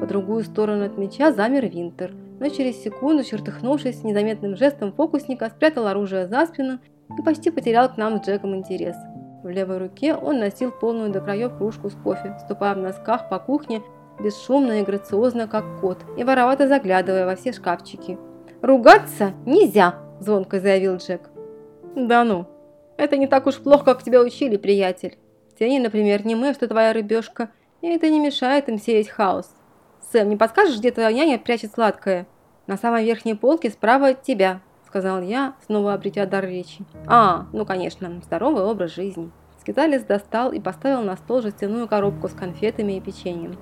По 0.00 0.06
другую 0.06 0.44
сторону 0.44 0.84
от 0.84 0.96
меча 0.96 1.32
замер 1.32 1.66
Винтер, 1.66 2.14
но 2.40 2.48
через 2.48 2.82
секунду, 2.82 3.24
чертыхнувшись 3.24 4.04
незаметным 4.04 4.56
жестом 4.56 4.92
фокусника, 4.92 5.50
спрятал 5.50 5.86
оружие 5.86 6.28
за 6.28 6.46
спину 6.46 6.78
и 7.18 7.22
почти 7.22 7.50
потерял 7.50 7.92
к 7.92 7.96
нам 7.96 8.22
с 8.22 8.26
Джеком 8.26 8.54
интерес. 8.54 8.96
В 9.42 9.48
левой 9.48 9.78
руке 9.78 10.14
он 10.14 10.40
носил 10.40 10.72
полную 10.72 11.10
до 11.10 11.20
краев 11.20 11.56
кружку 11.56 11.90
с 11.90 11.94
кофе, 11.94 12.36
ступая 12.44 12.74
в 12.74 12.78
носках 12.78 13.28
по 13.28 13.38
кухне, 13.38 13.82
бесшумно 14.18 14.80
и 14.80 14.84
грациозно, 14.84 15.46
как 15.46 15.80
кот, 15.80 15.98
и 16.16 16.24
воровато 16.24 16.66
заглядывая 16.66 17.24
во 17.24 17.36
все 17.36 17.52
шкафчики. 17.52 18.18
«Ругаться 18.62 19.32
нельзя!»– 19.46 19.94
звонко 20.20 20.58
заявил 20.58 20.96
Джек. 20.96 21.30
«Да 21.94 22.24
ну, 22.24 22.46
это 22.96 23.16
не 23.16 23.28
так 23.28 23.46
уж 23.46 23.58
плохо, 23.58 23.84
как 23.84 24.02
тебя 24.02 24.20
учили, 24.20 24.56
приятель. 24.56 25.16
Тени, 25.56 25.78
например, 25.78 26.26
не 26.26 26.34
мы, 26.34 26.52
что 26.52 26.66
твоя 26.66 26.92
рыбешка, 26.92 27.50
и 27.80 27.88
это 27.88 28.10
не 28.10 28.18
мешает 28.18 28.68
им 28.68 28.78
сеять 28.78 29.08
хаос. 29.08 29.48
Сэм, 30.12 30.28
не 30.28 30.36
подскажешь, 30.36 30.78
где 30.78 30.90
твоя 30.90 31.12
няня 31.12 31.38
прячет 31.38 31.72
сладкое?» 31.72 32.26
«На 32.66 32.76
самой 32.76 33.04
верхней 33.04 33.34
полке 33.34 33.70
справа 33.70 34.08
от 34.08 34.22
тебя», 34.22 34.60
сказал 34.88 35.20
я, 35.20 35.54
снова 35.66 35.92
обретя 35.92 36.26
дар 36.26 36.44
речи. 36.44 36.84
«А, 37.06 37.46
ну 37.52 37.64
конечно, 37.64 38.20
здоровый 38.24 38.64
образ 38.64 38.94
жизни». 38.94 39.30
Скиталец 39.60 40.02
достал 40.02 40.50
и 40.52 40.60
поставил 40.60 41.02
на 41.02 41.16
стол 41.16 41.42
жестяную 41.42 41.86
коробку 41.86 42.28
с 42.28 42.32
конфетами 42.32 42.96
и 42.96 43.00
печеньем. 43.00 43.56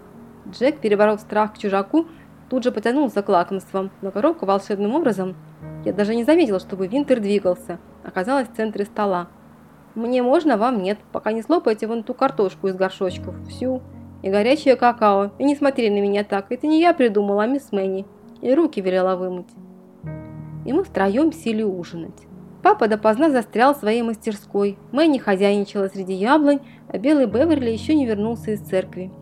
Джек, 0.48 0.78
переборов 0.78 1.20
страх 1.20 1.54
к 1.54 1.58
чужаку, 1.58 2.06
тут 2.48 2.62
же 2.62 2.70
потянулся 2.70 3.22
к 3.22 3.28
лакомствам, 3.28 3.90
но 4.02 4.12
коробка 4.12 4.46
волшебным 4.46 4.94
образом, 4.94 5.34
я 5.84 5.92
даже 5.92 6.14
не 6.14 6.22
заметил, 6.22 6.60
чтобы 6.60 6.86
Винтер 6.86 7.20
двигался, 7.20 7.78
оказалась 8.04 8.48
в 8.48 8.54
центре 8.56 8.84
стола. 8.84 9.26
«Мне 9.96 10.22
можно, 10.22 10.56
вам 10.56 10.80
нет, 10.80 10.98
пока 11.10 11.32
не 11.32 11.42
слопаете 11.42 11.88
вон 11.88 12.04
ту 12.04 12.14
картошку 12.14 12.68
из 12.68 12.76
горшочков, 12.76 13.34
всю, 13.48 13.82
и 14.22 14.30
горячее 14.30 14.76
какао, 14.76 15.32
и 15.38 15.44
не 15.44 15.56
смотри 15.56 15.90
на 15.90 16.00
меня 16.00 16.22
так, 16.22 16.46
это 16.50 16.68
не 16.68 16.80
я 16.80 16.94
придумала, 16.94 17.42
а 17.42 17.46
мисс 17.46 17.72
Мэнни, 17.72 18.06
и 18.42 18.54
руки 18.54 18.80
велела 18.80 19.16
вымыть» 19.16 19.48
и 20.66 20.72
мы 20.72 20.84
втроем 20.84 21.32
сели 21.32 21.62
ужинать. 21.62 22.26
Папа 22.62 22.88
допоздна 22.88 23.30
застрял 23.30 23.74
в 23.74 23.78
своей 23.78 24.02
мастерской, 24.02 24.76
Мэнни 24.92 25.18
хозяйничала 25.18 25.88
среди 25.88 26.14
яблонь, 26.14 26.60
а 26.88 26.98
белый 26.98 27.26
Беверли 27.26 27.70
еще 27.70 27.94
не 27.94 28.06
вернулся 28.06 28.52
из 28.52 28.60
церкви. 28.60 29.12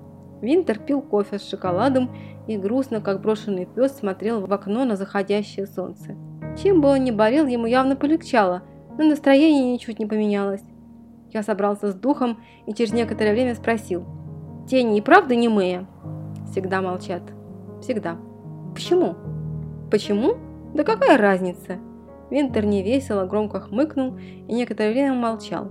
Винтер 0.40 0.78
пил 0.78 1.02
кофе 1.02 1.38
с 1.38 1.48
шоколадом 1.48 2.10
и 2.46 2.56
грустно, 2.56 3.00
как 3.00 3.20
брошенный 3.20 3.66
пес, 3.66 3.98
смотрел 3.98 4.46
в 4.46 4.52
окно 4.52 4.84
на 4.84 4.96
заходящее 4.96 5.66
солнце. 5.66 6.16
Чем 6.62 6.80
бы 6.80 6.88
он 6.88 7.04
ни 7.04 7.10
болел, 7.10 7.46
ему 7.46 7.66
явно 7.66 7.96
полегчало, 7.96 8.62
но 8.96 9.04
настроение 9.04 9.72
ничуть 9.72 9.98
не 9.98 10.06
поменялось. 10.06 10.62
Я 11.32 11.42
собрался 11.42 11.90
с 11.90 11.94
духом 11.94 12.40
и 12.66 12.72
через 12.72 12.92
некоторое 12.92 13.32
время 13.32 13.54
спросил. 13.54 14.04
«Тени 14.68 14.98
и 14.98 15.02
правда 15.02 15.34
не 15.34 15.48
немые?» 15.48 15.86
Всегда 16.54 16.80
молчат. 16.80 17.22
Всегда. 17.80 18.16
Почему? 18.74 19.16
Почему? 19.90 20.36
Да 20.74 20.82
какая 20.82 21.16
разница? 21.16 21.78
Винтер 22.30 22.66
невесело 22.66 23.26
громко 23.26 23.60
хмыкнул 23.60 24.16
и 24.18 24.52
некоторое 24.52 24.90
время 24.90 25.14
молчал. 25.14 25.68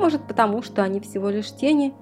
Может 0.00 0.26
потому, 0.26 0.62
что 0.62 0.82
они 0.82 0.98
всего 0.98 1.30
лишь 1.30 1.52
тени, 1.52 1.94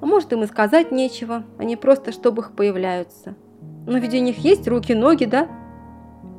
а 0.00 0.06
может 0.06 0.32
им 0.32 0.42
и 0.42 0.46
сказать 0.46 0.90
нечего, 0.90 1.44
они 1.56 1.76
просто 1.76 2.10
чтобы 2.10 2.42
их 2.42 2.56
появляются. 2.56 3.36
Но 3.86 3.98
ведь 3.98 4.14
у 4.14 4.18
них 4.18 4.38
есть 4.38 4.66
руки, 4.66 4.94
ноги, 4.94 5.26
да? 5.26 5.48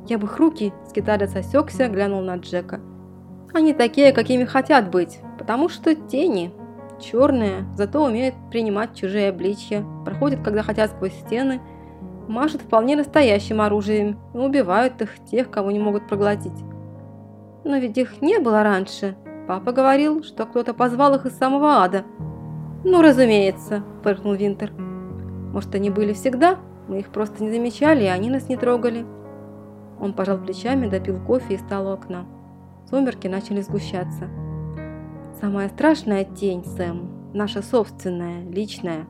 Я 0.06 0.18
бы 0.18 0.26
их 0.26 0.38
руки, 0.38 0.74
скиталец 0.90 1.34
осекся, 1.34 1.88
глянул 1.88 2.20
на 2.20 2.36
Джека. 2.36 2.80
Они 3.54 3.72
такие, 3.72 4.12
какими 4.12 4.44
хотят 4.44 4.90
быть, 4.90 5.20
потому 5.38 5.70
что 5.70 5.94
тени. 5.94 6.52
Черные, 7.00 7.64
зато 7.74 8.04
умеют 8.04 8.34
принимать 8.50 8.94
чужие 8.94 9.30
обличья, 9.30 9.84
проходят, 10.04 10.42
когда 10.42 10.62
хотят 10.62 10.90
сквозь 10.90 11.14
стены– 11.14 11.62
машут 12.28 12.62
вполне 12.62 12.96
настоящим 12.96 13.60
оружием 13.60 14.18
и 14.34 14.38
убивают 14.38 15.00
их 15.02 15.10
тех, 15.30 15.50
кого 15.50 15.70
не 15.70 15.78
могут 15.78 16.08
проглотить. 16.08 16.64
Но 17.64 17.76
ведь 17.78 17.98
их 17.98 18.22
не 18.22 18.38
было 18.38 18.62
раньше. 18.62 19.16
Папа 19.48 19.72
говорил, 19.72 20.22
что 20.22 20.46
кто-то 20.46 20.74
позвал 20.74 21.14
их 21.14 21.26
из 21.26 21.36
самого 21.36 21.82
ада. 21.82 22.04
«Ну, 22.84 23.02
разумеется»,– 23.02 23.82
фыркнул 24.02 24.34
Винтер. 24.34 24.72
«Может, 24.72 25.74
они 25.74 25.90
были 25.90 26.12
всегда? 26.12 26.56
Мы 26.88 27.00
их 27.00 27.08
просто 27.08 27.42
не 27.42 27.50
замечали, 27.50 28.04
и 28.04 28.08
они 28.08 28.30
нас 28.30 28.48
не 28.48 28.56
трогали». 28.56 29.04
Он 30.00 30.12
пожал 30.12 30.38
плечами, 30.38 30.88
допил 30.88 31.18
кофе 31.18 31.54
и 31.54 31.58
стал 31.58 31.88
у 31.88 31.90
окна. 31.90 32.26
Сумерки 32.88 33.26
начали 33.26 33.60
сгущаться. 33.62 34.28
«Самая 35.40 35.68
страшная 35.68 36.24
тень, 36.24 36.64
Сэм, 36.64 37.32
наша 37.34 37.62
собственная, 37.62 38.44
личная. 38.44 39.06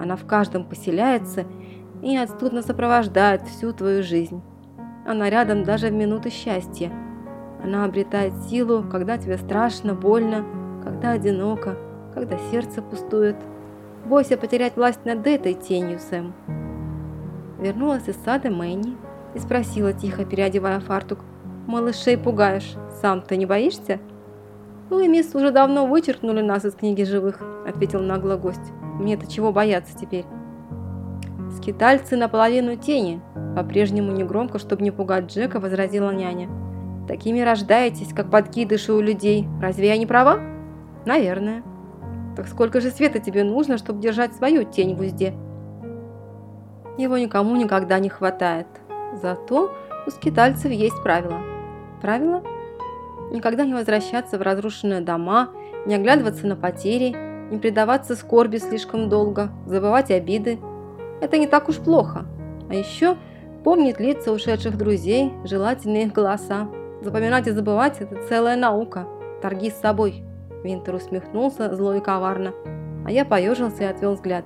Она 0.00 0.16
в 0.16 0.26
каждом 0.26 0.64
поселяется 0.64 1.44
неотступно 2.06 2.62
сопровождает 2.62 3.42
всю 3.42 3.72
твою 3.72 4.02
жизнь. 4.02 4.42
Она 5.06 5.30
рядом 5.30 5.64
даже 5.64 5.88
в 5.88 5.92
минуты 5.92 6.30
счастья. 6.30 6.92
Она 7.62 7.84
обретает 7.84 8.34
силу, 8.48 8.84
когда 8.90 9.18
тебе 9.18 9.38
страшно, 9.38 9.94
больно, 9.94 10.44
когда 10.82 11.12
одиноко, 11.12 11.76
когда 12.14 12.38
сердце 12.50 12.82
пустует. 12.82 13.36
Бойся 14.04 14.36
потерять 14.36 14.76
власть 14.76 15.04
над 15.04 15.26
этой 15.26 15.54
тенью, 15.54 15.98
Сэм. 15.98 16.32
Вернулась 17.58 18.08
из 18.08 18.16
сада 18.24 18.50
Мэнни 18.50 18.96
и 19.34 19.38
спросила 19.38 19.92
тихо, 19.92 20.24
переодевая 20.24 20.80
фартук. 20.80 21.20
«Малышей 21.66 22.16
пугаешь, 22.16 22.74
сам-то 23.00 23.36
не 23.36 23.46
боишься?» 23.46 23.98
«Ну 24.88 25.00
и 25.00 25.08
мисс 25.08 25.34
уже 25.34 25.50
давно 25.50 25.86
вычеркнули 25.86 26.42
нас 26.42 26.64
из 26.64 26.74
книги 26.74 27.02
живых»,– 27.02 27.42
ответил 27.66 28.00
нагло 28.00 28.36
гость. 28.36 28.72
«Мне-то 29.00 29.26
чего 29.26 29.50
бояться 29.50 29.98
теперь?» 29.98 30.26
Скитальцы 31.56 32.16
наполовину 32.16 32.76
тени, 32.76 33.20
по-прежнему 33.56 34.12
негромко, 34.12 34.58
чтобы 34.58 34.82
не 34.82 34.90
пугать 34.90 35.32
Джека, 35.32 35.58
возразила 35.58 36.10
няня. 36.10 36.50
Такими 37.08 37.40
рождаетесь, 37.40 38.12
как 38.12 38.30
подкидыши 38.30 38.92
у 38.92 39.00
людей. 39.00 39.48
Разве 39.60 39.88
я 39.88 39.96
не 39.96 40.06
права? 40.06 40.38
Наверное. 41.06 41.62
Так 42.36 42.48
сколько 42.48 42.80
же 42.80 42.90
света 42.90 43.20
тебе 43.20 43.42
нужно, 43.42 43.78
чтобы 43.78 44.02
держать 44.02 44.34
свою 44.34 44.64
тень 44.64 44.94
в 44.94 45.00
узде? 45.00 45.32
Его 46.98 47.16
никому 47.16 47.56
никогда 47.56 47.98
не 48.00 48.10
хватает. 48.10 48.66
Зато 49.22 49.72
у 50.06 50.10
скитальцев 50.10 50.70
есть 50.70 51.02
правила. 51.02 51.40
Правила? 52.02 52.42
Никогда 53.32 53.64
не 53.64 53.72
возвращаться 53.72 54.38
в 54.38 54.42
разрушенные 54.42 55.00
дома, 55.00 55.50
не 55.86 55.94
оглядываться 55.94 56.46
на 56.46 56.54
потери, 56.54 57.16
не 57.50 57.58
предаваться 57.58 58.14
скорби 58.14 58.58
слишком 58.58 59.08
долго, 59.08 59.50
забывать 59.66 60.10
обиды. 60.10 60.58
Это 61.20 61.38
не 61.38 61.46
так 61.46 61.68
уж 61.68 61.76
плохо. 61.76 62.26
А 62.68 62.74
еще 62.74 63.16
помнить 63.64 64.00
лица 64.00 64.32
ушедших 64.32 64.76
друзей, 64.76 65.32
желательно 65.44 65.98
их 65.98 66.12
голоса. 66.12 66.68
Запоминать 67.02 67.46
и 67.46 67.52
забывать– 67.52 67.96
это 68.00 68.16
целая 68.28 68.56
наука. 68.56 69.06
Торги 69.42 69.70
с 69.70 69.80
собой. 69.80 70.24
Винтер 70.62 70.94
усмехнулся 70.94 71.74
зло 71.74 71.94
и 71.94 72.00
коварно, 72.00 72.52
а 73.04 73.10
я 73.10 73.24
поежился 73.24 73.84
и 73.84 73.86
отвел 73.86 74.14
взгляд. 74.14 74.44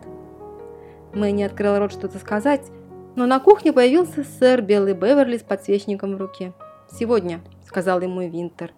Мэнни 1.14 1.42
открыл 1.42 1.78
рот 1.78 1.92
что-то 1.92 2.18
сказать, 2.18 2.70
но 3.16 3.26
на 3.26 3.40
кухне 3.40 3.72
появился 3.72 4.22
сэр 4.22 4.62
Белый 4.62 4.94
Беверли 4.94 5.38
с 5.38 5.42
подсвечником 5.42 6.14
в 6.14 6.18
руке. 6.18 6.52
«Сегодня»,– 6.90 7.40
сказал 7.66 8.00
ему 8.00 8.20
Винтер. 8.28 8.72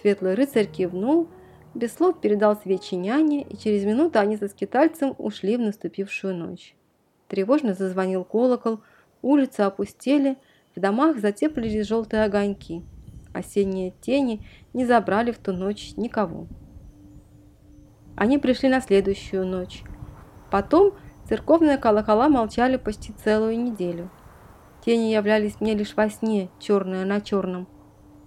Светлый 0.00 0.34
рыцарь 0.34 0.66
кивнул, 0.66 1.28
без 1.74 1.94
слов 1.94 2.20
передал 2.20 2.56
свечи 2.56 2.94
няне, 2.94 3.42
и 3.42 3.56
через 3.56 3.84
минуту 3.84 4.18
они 4.18 4.36
со 4.36 4.48
скитальцем 4.48 5.14
ушли 5.18 5.56
в 5.56 5.60
наступившую 5.60 6.34
ночь. 6.34 6.74
Тревожно 7.28 7.74
зазвонил 7.74 8.24
колокол, 8.24 8.80
улицы 9.22 9.60
опустели, 9.60 10.36
в 10.74 10.80
домах 10.80 11.18
затеплились 11.18 11.86
желтые 11.86 12.24
огоньки. 12.24 12.82
Осенние 13.32 13.92
тени 14.00 14.46
не 14.72 14.86
забрали 14.86 15.32
в 15.32 15.38
ту 15.38 15.52
ночь 15.52 15.92
никого. 15.96 16.46
Они 18.16 18.38
пришли 18.38 18.68
на 18.68 18.80
следующую 18.80 19.46
ночь. 19.46 19.82
Потом 20.50 20.92
церковные 21.28 21.76
колокола 21.76 22.28
молчали 22.28 22.76
почти 22.76 23.12
целую 23.12 23.58
неделю. 23.58 24.10
Тени 24.84 25.12
являлись 25.12 25.60
мне 25.60 25.74
лишь 25.74 25.96
во 25.96 26.08
сне, 26.08 26.48
черные 26.60 27.04
на 27.04 27.20
черном. 27.20 27.66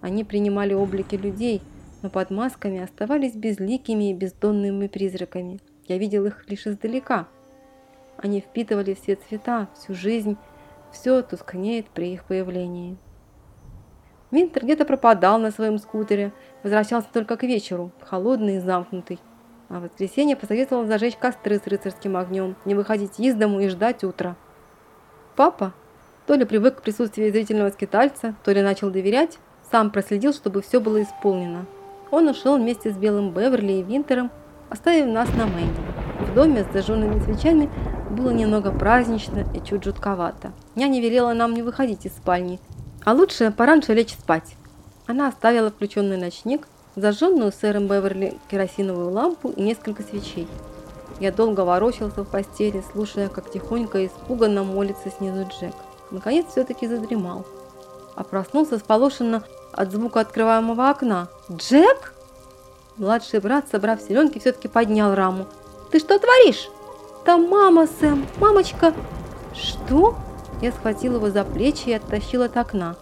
Они 0.02 0.24
принимали 0.24 0.74
облики 0.74 1.16
людей, 1.16 1.62
но 2.02 2.10
под 2.10 2.30
масками 2.30 2.82
оставались 2.82 3.36
безликими 3.36 4.12
и 4.12 4.14
бездонными 4.14 4.88
призраками. 4.88 5.60
Я 5.88 5.98
видел 5.98 6.26
их 6.26 6.46
лишь 6.50 6.68
издалека. 6.68 7.28
Они 8.22 8.42
впитывали 8.42 8.94
все 8.94 9.16
цвета, 9.16 9.70
всю 9.76 9.94
жизнь, 9.94 10.38
все 10.92 11.22
тускнеет 11.22 11.88
при 11.90 12.14
их 12.14 12.26
появлении. 12.26 12.98
Винтер 14.32 14.64
где-то 14.64 14.86
пропадал 14.86 15.40
на 15.40 15.52
своем 15.52 15.80
скутере, 15.80 16.34
возвращался 16.62 17.08
только 17.12 17.38
к 17.38 17.44
вечеру, 17.44 17.92
холодный 18.02 18.58
и 18.58 18.60
замкнутый. 18.60 19.20
А 19.70 19.80
в 19.80 19.84
воскресенье 19.84 20.36
посоветовал 20.36 20.86
зажечь 20.86 21.16
костры 21.16 21.60
с 21.60 21.68
рыцарским 21.68 22.18
огнем, 22.18 22.56
не 22.66 22.76
выходить 22.76 23.20
из 23.20 23.36
дому 23.36 23.62
и 23.62 23.70
ждать 23.70 24.04
утра. 24.04 24.36
Папа, 25.36 25.74
то 26.28 26.36
ли 26.36 26.44
привык 26.44 26.80
к 26.80 26.82
присутствию 26.82 27.32
зрительного 27.32 27.70
скитальца, 27.70 28.36
то 28.44 28.52
ли 28.52 28.62
начал 28.62 28.92
доверять, 28.92 29.40
сам 29.72 29.92
проследил, 29.92 30.34
чтобы 30.34 30.62
все 30.62 30.82
было 30.82 31.02
исполнено. 31.02 31.66
Он 32.12 32.28
ушел 32.28 32.58
вместе 32.58 32.92
с 32.92 32.98
Белым 32.98 33.32
Беверли 33.32 33.74
и 33.74 33.84
Винтером, 33.84 34.32
оставив 34.70 35.06
нас 35.06 35.30
на 35.36 35.46
Мэнни. 35.46 35.74
В 36.20 36.34
доме 36.34 36.64
с 36.64 36.74
зажженными 36.74 37.20
свечами 37.20 37.70
было 38.10 38.32
немного 38.32 38.72
празднично 38.72 39.46
и 39.54 39.62
чуть 39.62 39.84
жутковато. 39.84 40.52
Няня 40.76 41.02
велела 41.02 41.34
нам 41.34 41.54
не 41.54 41.62
выходить 41.62 42.06
из 42.06 42.14
спальни, 42.14 42.60
а 43.06 43.14
лучше 43.14 43.52
пораньше 43.52 43.94
лечь 43.94 44.14
спать. 44.14 44.56
Она 45.08 45.28
оставила 45.28 45.70
включенный 45.70 46.18
ночник, 46.18 46.68
зажженную 46.96 47.52
сэром 47.52 47.88
Беверли 47.88 48.38
керосиновую 48.50 49.12
лампу 49.12 49.50
и 49.50 49.62
несколько 49.62 50.04
свечей. 50.04 50.48
Я 51.20 51.32
долго 51.32 51.62
ворочался 51.62 52.24
в 52.24 52.30
постели, 52.30 52.84
слушая, 52.92 53.28
как 53.28 53.52
тихонько 53.52 54.00
и 54.00 54.08
испуганно 54.08 54.64
молится 54.64 55.10
снизу 55.10 55.48
Джек. 55.50 55.76
Наконец 56.12 56.48
все-таки 56.50 56.88
задремал. 56.88 57.46
А 58.16 58.24
проснулся 58.24 58.78
сполошенно 58.80 59.44
от 59.74 59.92
звука 59.92 60.22
открываемого 60.22 60.90
окна. 60.90 61.28
«Джек?» 61.52 62.14
Младший 62.98 63.40
брат, 63.40 63.66
собрав 63.70 64.02
селенки, 64.02 64.40
все-таки 64.40 64.68
поднял 64.68 65.14
раму. 65.14 65.46
«Ты 65.92 66.00
что 66.00 66.20
творишь?» 66.20 66.70
«Там 67.30 67.48
мама, 67.48 67.86
Сэм! 67.86 68.26
Мамочка!» 68.40 68.92
«Что?» 69.54 70.16
Я 70.64 70.72
схватил 70.72 71.18
его 71.18 71.30
за 71.30 71.44
плечи 71.44 71.90
и 71.90 71.94
оттащил 71.94 72.42
от 72.42 72.58
окна. 72.58 72.96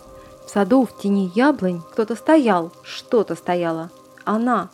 В 0.46 0.50
саду 0.50 0.86
в 0.86 1.02
тени 1.02 1.32
яблонь 1.34 1.82
кто-то 1.94 2.18
стоял, 2.18 2.74
что-то 2.84 3.36
стояло. 3.36 3.90
Она. 4.26 4.68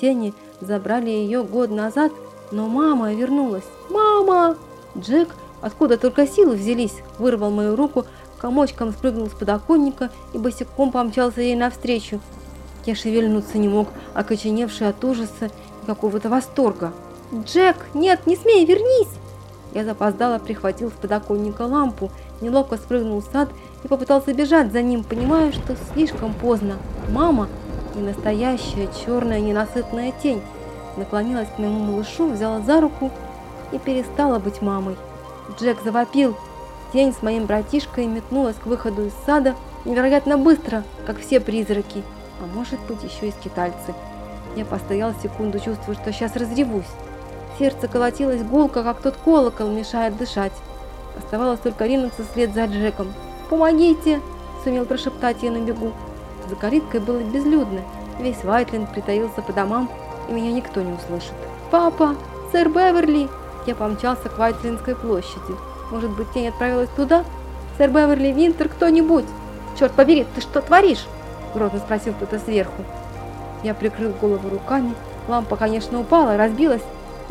Тени 0.00 0.32
забрали 0.62 1.10
ее 1.10 1.44
год 1.44 1.70
назад, 1.70 2.12
но 2.50 2.66
мама 2.66 3.12
вернулась. 3.12 3.66
«Мама!» 3.90 4.56
Джек, 4.96 5.28
откуда 5.60 5.98
только 5.98 6.26
силы 6.26 6.56
взялись, 6.56 6.94
вырвал 7.18 7.50
мою 7.50 7.76
руку, 7.76 8.06
комочком 8.38 8.92
спрыгнул 8.92 9.26
с 9.26 9.34
подоконника 9.34 10.08
и 10.32 10.38
босиком 10.38 10.92
помчался 10.92 11.42
ей 11.42 11.56
навстречу. 11.56 12.22
Я 12.86 12.94
шевельнуться 12.94 13.58
не 13.58 13.68
мог, 13.68 13.88
окоченевший 14.14 14.88
от 14.88 15.04
ужаса 15.04 15.50
и 15.82 15.86
какого-то 15.86 16.30
восторга. 16.30 16.94
«Джек, 17.34 17.76
нет, 17.94 18.26
не 18.26 18.36
смей, 18.36 18.66
вернись!» 18.66 19.08
Я 19.72 19.84
запоздало 19.84 20.38
прихватил 20.38 20.90
с 20.90 20.92
подоконника 20.92 21.62
лампу, 21.62 22.10
неловко 22.42 22.76
спрыгнул 22.76 23.20
в 23.20 23.24
сад 23.32 23.48
и 23.82 23.88
попытался 23.88 24.34
бежать 24.34 24.70
за 24.70 24.82
ним, 24.82 25.02
понимая, 25.02 25.50
что 25.50 25.74
слишком 25.92 26.34
поздно. 26.34 26.76
Мама, 27.08 27.48
не 27.94 28.02
настоящая 28.02 28.88
черная 29.04 29.40
ненасытная 29.40 30.12
тень, 30.22 30.42
наклонилась 30.98 31.48
к 31.48 31.58
моему 31.58 31.78
малышу, 31.78 32.30
взяла 32.30 32.60
за 32.60 32.82
руку 32.82 33.10
и 33.72 33.78
перестала 33.78 34.38
быть 34.38 34.60
мамой. 34.60 34.96
Джек 35.58 35.78
завопил. 35.82 36.36
Тень 36.92 37.14
с 37.14 37.22
моим 37.22 37.46
братишкой 37.46 38.06
метнулась 38.06 38.56
к 38.56 38.66
выходу 38.66 39.06
из 39.06 39.14
сада 39.24 39.54
невероятно 39.86 40.36
быстро, 40.36 40.84
как 41.06 41.18
все 41.18 41.40
призраки, 41.40 42.02
а 42.42 42.46
может 42.54 42.78
быть 42.80 43.02
еще 43.02 43.28
и 43.28 43.32
скитальцы. 43.32 43.94
Я 44.54 44.66
постоял 44.66 45.14
секунду, 45.22 45.58
чувствуя, 45.58 45.94
что 45.94 46.12
сейчас 46.12 46.36
разревусь. 46.36 46.84
Сердце 47.58 47.88
колотилось 47.88 48.42
гулко, 48.42 48.82
как 48.82 49.00
тот 49.00 49.16
колокол, 49.16 49.68
мешает 49.68 50.16
дышать. 50.16 50.52
Оставалось 51.16 51.60
только 51.60 51.86
ринуться 51.86 52.24
вслед 52.24 52.54
за 52.54 52.64
Джеком. 52.64 53.12
«Помогите!»– 53.50 54.20
сумел 54.64 54.86
прошептать 54.86 55.42
я 55.42 55.50
на 55.50 55.58
бегу. 55.58 55.92
За 56.48 56.56
калиткой 56.56 57.00
было 57.00 57.18
безлюдно. 57.18 57.80
Весь 58.18 58.42
Вайтленд 58.44 58.90
притаился 58.90 59.42
по 59.42 59.52
домам, 59.52 59.90
и 60.28 60.32
меня 60.32 60.52
никто 60.52 60.80
не 60.80 60.92
услышит. 60.92 61.34
«Папа! 61.70 62.14
Сэр 62.50 62.68
Беверли!» 62.68 63.28
Я 63.66 63.74
помчался 63.74 64.28
к 64.28 64.38
Вайтлендской 64.38 64.96
площади. 64.96 65.54
Может 65.90 66.10
быть, 66.10 66.32
тень 66.32 66.48
отправилась 66.48 66.90
туда? 66.96 67.24
«Сэр 67.76 67.90
Беверли, 67.90 68.32
Винтер, 68.32 68.68
кто-нибудь!» 68.68 69.26
«Черт 69.78 69.92
побери, 69.92 70.26
ты 70.34 70.40
что 70.40 70.60
творишь?»– 70.60 71.06
грозно 71.54 71.78
спросил 71.78 72.12
кто-то 72.14 72.38
сверху. 72.38 72.82
Я 73.62 73.74
прикрыл 73.74 74.12
голову 74.20 74.48
руками. 74.48 74.94
Лампа, 75.28 75.56
конечно, 75.56 76.00
упала, 76.00 76.36
разбилась, 76.36 76.82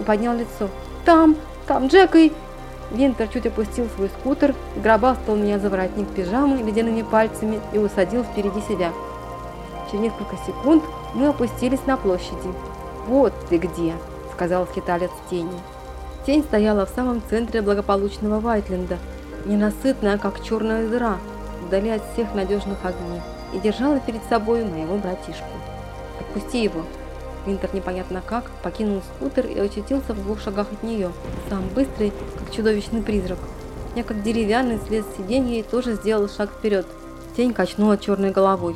поднял 0.03 0.35
лицо. 0.35 0.69
«Там! 1.05 1.35
Там 1.67 1.87
Джек 1.87 2.15
и...» 2.15 2.31
Винтер 2.91 3.27
чуть 3.29 3.45
опустил 3.45 3.87
свой 3.95 4.09
скутер, 4.09 4.53
гробастал 4.75 5.35
меня 5.35 5.59
за 5.59 5.69
воротник 5.69 6.09
пижамы 6.09 6.61
ледяными 6.61 7.03
пальцами 7.03 7.59
и 7.71 7.77
усадил 7.77 8.23
впереди 8.23 8.61
себя. 8.61 8.91
Через 9.89 10.03
несколько 10.03 10.35
секунд 10.45 10.83
мы 11.13 11.27
опустились 11.27 11.85
на 11.85 11.97
площади. 11.97 12.49
«Вот 13.07 13.33
ты 13.49 13.57
где!»– 13.57 13.93
сказал 14.33 14.67
скиталец 14.67 15.11
тени. 15.29 15.57
Тень 16.25 16.43
стояла 16.43 16.85
в 16.85 16.89
самом 16.89 17.21
центре 17.29 17.61
благополучного 17.61 18.39
Вайтленда, 18.39 18.97
ненасытная, 19.45 20.17
как 20.17 20.43
черная 20.43 20.87
дыра, 20.87 21.17
вдали 21.65 21.89
от 21.89 22.03
всех 22.13 22.33
надежных 22.35 22.77
огней, 22.83 23.21
и 23.53 23.59
держала 23.59 23.99
перед 23.99 24.23
собой 24.25 24.63
моего 24.63 24.97
братишку. 24.97 25.47
«Отпусти 26.19 26.63
его!» 26.63 26.83
Винтер 27.45 27.73
непонятно 27.73 28.21
как 28.25 28.49
покинул 28.63 29.01
скутер 29.01 29.47
и 29.47 29.58
очутился 29.60 30.13
в 30.13 30.23
двух 30.23 30.41
шагах 30.41 30.67
от 30.71 30.84
нее, 30.84 31.12
сам 31.49 31.67
быстрый, 31.69 32.13
как 32.38 32.54
чудовищный 32.54 33.01
призрак. 33.01 33.39
Я 33.95 34.04
как 34.04 34.23
деревянный 34.23 34.80
слез 34.80 35.06
с 35.06 35.17
сиденья 35.17 35.60
и 35.60 35.63
тоже 35.63 35.95
сделал 35.95 36.30
шаг 36.30 36.51
вперед. 36.51 36.86
Тень 37.36 37.54
качнула 37.54 37.97
черной 37.97 38.32
головой. 38.32 38.75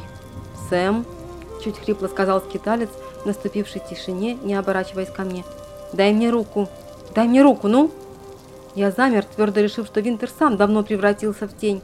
«Сэм!»– 0.69 1.05
чуть 1.63 1.77
хрипло 1.77 2.07
сказал 2.07 2.41
скиталец 2.41 2.89
в 3.23 3.25
наступившей 3.25 3.81
тишине, 3.87 4.35
не 4.43 4.55
оборачиваясь 4.55 5.09
ко 5.09 5.23
мне. 5.23 5.43
«Дай 5.93 6.11
мне 6.11 6.29
руку! 6.29 6.67
Дай 7.13 7.27
мне 7.27 7.41
руку, 7.41 7.67
ну!» 7.67 7.91
Я 8.73 8.91
замер, 8.91 9.23
твердо 9.23 9.61
решив, 9.61 9.85
что 9.85 10.01
Винтер 10.01 10.29
сам 10.29 10.57
давно 10.57 10.83
превратился 10.83 11.47
в 11.47 11.55
тень. 11.55 11.81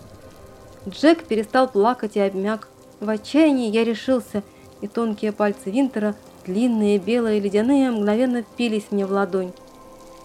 Джек 0.87 1.23
перестал 1.23 1.69
плакать 1.69 2.17
и 2.17 2.19
обмяк. 2.19 2.67
В 2.99 3.09
отчаянии 3.09 3.69
я 3.69 3.85
решился, 3.85 4.43
и 4.81 4.87
тонкие 4.87 5.31
пальцы 5.31 5.71
Винтера 5.71 6.15
Длинные 6.45 6.97
белые 6.97 7.39
ледяные 7.39 7.91
мгновенно 7.91 8.41
впились 8.41 8.87
мне 8.91 9.05
в 9.05 9.11
ладонь. 9.11 9.53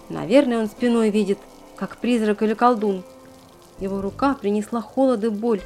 Наверное, 0.09 0.59
он 0.59 0.67
спиной 0.67 1.09
видит. 1.09 1.37
как 1.75 1.97
призрак 1.97 2.41
или 2.41 2.55
колдун. 2.55 3.03
Его 3.79 4.01
рука 4.01 4.33
принесла 4.33 4.81
холод 4.81 5.23
и 5.23 5.29
боль. 5.29 5.61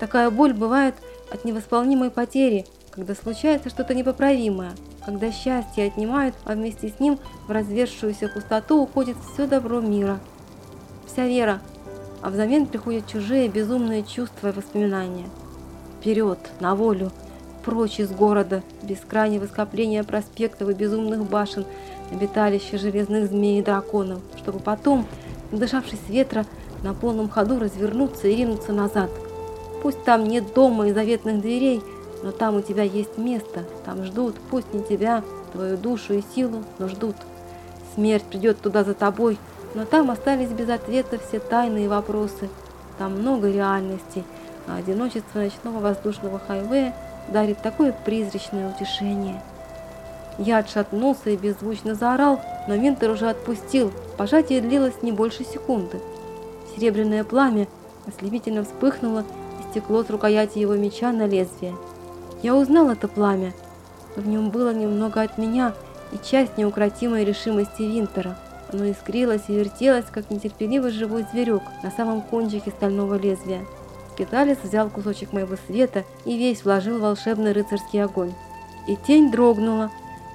Такая 0.00 0.28
боль 0.30 0.52
бывает 0.52 0.96
от 1.30 1.44
невосполнимой 1.44 2.10
потери, 2.10 2.66
когда 2.90 3.14
случается 3.14 3.70
что-то 3.70 3.94
непоправимое, 3.94 4.72
когда 5.04 5.30
счастье 5.30 5.86
отнимают, 5.86 6.34
а 6.44 6.54
вместе 6.54 6.88
с 6.88 6.98
ним 6.98 7.18
в 7.46 7.52
развершуюся 7.52 8.28
пустоту 8.28 8.82
уходит 8.82 9.16
все 9.32 9.46
добро 9.46 9.80
мира. 9.80 10.18
Вся 11.06 11.26
вера, 11.26 11.60
а 12.22 12.30
взамен 12.30 12.66
приходят 12.66 13.06
чужие 13.06 13.48
безумные 13.48 14.02
чувства 14.02 14.48
и 14.48 14.52
воспоминания. 14.52 15.28
Вперед, 16.00 16.38
на 16.58 16.74
волю, 16.74 17.12
прочь 17.66 17.98
из 17.98 18.12
города, 18.12 18.62
бескрайнего 18.84 19.46
скопления 19.46 20.04
проспектов 20.04 20.68
и 20.68 20.72
безумных 20.72 21.28
башен, 21.28 21.66
обиталище 22.12 22.78
железных 22.78 23.28
змей 23.28 23.58
и 23.58 23.62
драконов, 23.62 24.20
чтобы 24.38 24.60
потом, 24.60 25.04
дышавшись 25.50 26.08
ветра, 26.08 26.46
на 26.84 26.94
полном 26.94 27.28
ходу 27.28 27.58
развернуться 27.58 28.28
и 28.28 28.36
ринуться 28.36 28.72
назад. 28.72 29.10
Пусть 29.82 30.04
там 30.04 30.24
нет 30.24 30.54
дома 30.54 30.86
и 30.86 30.92
заветных 30.92 31.40
дверей, 31.40 31.82
но 32.22 32.30
там 32.30 32.54
у 32.54 32.60
тебя 32.60 32.84
есть 32.84 33.18
место, 33.18 33.64
там 33.84 34.04
ждут, 34.04 34.36
пусть 34.48 34.72
не 34.72 34.84
тебя, 34.84 35.24
твою 35.52 35.76
душу 35.76 36.14
и 36.14 36.22
силу, 36.36 36.62
но 36.78 36.86
ждут. 36.86 37.16
Смерть 37.96 38.24
придет 38.24 38.60
туда 38.60 38.84
за 38.84 38.94
тобой, 38.94 39.38
но 39.74 39.84
там 39.84 40.12
остались 40.12 40.50
без 40.50 40.68
ответа 40.68 41.18
все 41.18 41.40
тайные 41.40 41.88
вопросы. 41.88 42.48
Там 42.96 43.18
много 43.18 43.50
реальностей, 43.50 44.22
а 44.68 44.76
одиночество 44.76 45.40
ночного 45.40 45.80
воздушного 45.80 46.38
хайвея 46.38 46.94
дарит 47.28 47.58
такое 47.58 47.92
призрачное 47.92 48.70
утешение. 48.70 49.40
Я 50.38 50.58
отшатнулся 50.58 51.30
и 51.30 51.36
беззвучно 51.36 51.94
заорал, 51.94 52.40
но 52.68 52.74
Винтер 52.74 53.10
уже 53.10 53.30
отпустил. 53.30 53.92
Пожатие 54.16 54.60
длилось 54.60 55.02
не 55.02 55.12
больше 55.12 55.44
секунды. 55.44 56.00
Серебряное 56.74 57.24
пламя 57.24 57.66
ослепительно 58.06 58.64
вспыхнуло 58.64 59.20
и 59.20 59.70
стекло 59.70 60.04
с 60.04 60.10
рукояти 60.10 60.58
его 60.58 60.74
меча 60.74 61.10
на 61.12 61.26
лезвие. 61.26 61.74
Я 62.42 62.54
узнал 62.54 62.90
это 62.90 63.08
пламя. 63.08 63.52
В 64.14 64.26
нем 64.26 64.50
было 64.50 64.74
немного 64.74 65.22
от 65.22 65.38
меня 65.38 65.74
и 66.12 66.18
часть 66.22 66.58
неукротимой 66.58 67.24
решимости 67.24 67.82
Винтера. 67.82 68.36
Оно 68.72 68.84
искрилось 68.86 69.44
и 69.48 69.54
вертелось, 69.54 70.06
как 70.10 70.30
нетерпеливый 70.30 70.90
живой 70.90 71.24
зверек 71.32 71.62
на 71.82 71.90
самом 71.90 72.20
кончике 72.20 72.70
стального 72.70 73.14
лезвия. 73.14 73.64
Скиталец 74.16 74.56
взял 74.62 74.88
кусочек 74.88 75.34
моего 75.34 75.56
света 75.66 76.04
и 76.24 76.38
весь 76.38 76.64
вложил 76.64 76.96
в 76.96 77.02
волшебный 77.02 77.52
рыцарский 77.52 78.02
огонь. 78.02 78.32
И 78.86 78.96
тень 78.96 79.30
дрогнула, 79.30 79.90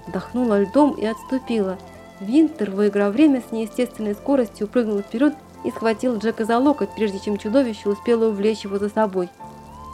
вдохнула 0.06 0.62
льдом 0.62 0.92
и 0.92 1.04
отступила. 1.04 1.80
Винтер, 2.20 2.70
выиграв 2.70 3.12
время, 3.12 3.42
с 3.42 3.52
неестественной 3.52 4.14
скоростью 4.14 4.68
прыгнул 4.68 5.00
вперед 5.00 5.34
и 5.64 5.72
схватил 5.72 6.18
Джека 6.18 6.46
за 6.46 6.60
локоть, 6.60 6.94
прежде 6.96 7.20
чем 7.20 7.38
чудовище 7.38 7.90
успело 7.90 8.28
увлечь 8.28 8.66
его 8.66 8.78
за 8.78 8.90
собой. 8.90 9.30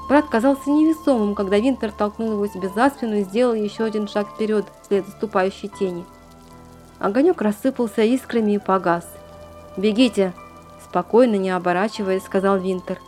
Брат 0.10 0.28
казался 0.28 0.70
невесомым, 0.70 1.34
когда 1.34 1.58
Винтер 1.58 1.94
толкнул 1.94 2.34
его 2.34 2.48
себе 2.48 2.68
за 2.68 2.90
спину 2.90 3.16
и 3.16 3.24
сделал 3.24 3.54
еще 3.54 3.86
один 3.86 4.10
шаг 4.10 4.28
вперед, 4.28 4.66
вслед 4.84 5.06
заступающей 5.06 5.70
тени. 5.70 6.04
Огонек 7.00 7.42
рассыпался 7.42 8.02
искрами 8.02 8.54
и 8.54 8.58
погас. 8.58 9.08
«Бегите!»– 9.78 10.34
спокойно, 10.84 11.36
не 11.36 11.52
оборачиваясь, 11.52 12.26
сказал 12.26 12.58
Винтер. 12.58 13.00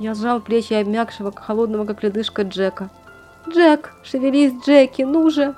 Я 0.00 0.14
сжал 0.14 0.40
плечи 0.40 0.72
обмякшего, 0.72 1.30
холодного, 1.30 1.84
как 1.84 2.02
ледышка 2.02 2.42
Джека. 2.42 2.88
«Джек! 3.46 3.92
Шевелись, 4.02 4.54
Джеки! 4.64 5.02
Ну 5.02 5.28
же!» 5.28 5.54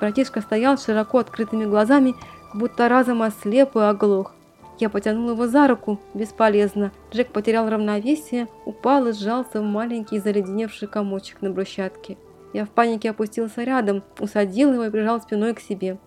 Братишка 0.00 0.40
стоял 0.40 0.78
широко 0.78 1.18
открытыми 1.18 1.66
глазами, 1.66 2.14
будто 2.54 2.88
разом 2.88 3.22
ослеп 3.22 3.76
и 3.76 3.80
оглох. 3.80 4.32
Я 4.78 4.88
потянул 4.88 5.30
его 5.30 5.46
за 5.46 5.68
руку, 5.68 6.00
бесполезно. 6.14 6.90
Джек 7.12 7.32
потерял 7.32 7.68
равновесие, 7.68 8.48
упал 8.64 9.08
и 9.08 9.12
сжался 9.12 9.60
в 9.60 9.64
маленький 9.64 10.20
заледеневший 10.20 10.88
комочек 10.88 11.42
на 11.42 11.50
брусчатке. 11.50 12.16
Я 12.54 12.64
в 12.64 12.70
панике 12.70 13.10
опустился 13.10 13.62
рядом, 13.62 14.02
усадил 14.18 14.72
его 14.72 14.84
и 14.84 14.90
прижал 14.90 15.20
спиной 15.20 15.52
к 15.52 15.60
себе. 15.60 15.98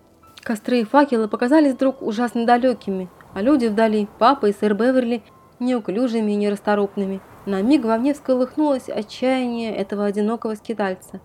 Костры 0.42 0.80
и 0.80 0.84
факелы 0.84 1.28
показались 1.28 1.74
вдруг 1.74 2.02
ужасно 2.02 2.46
далекими, 2.46 3.08
а 3.32 3.42
люди 3.42 3.66
вдали, 3.66 4.08
папа 4.18 4.46
и 4.46 4.52
сэр 4.52 4.74
Беверли, 4.74 5.22
неуклюжими 5.60 6.32
и 6.32 6.36
нерасторопными. 6.36 7.20
На 7.46 7.62
миг 7.62 7.84
во 7.84 7.96
мне 7.96 8.12
всколыхнулось 8.12 8.88
отчаяние 8.88 9.74
этого 9.74 10.04
одинокого 10.04 10.54
скитальца. 10.54 11.20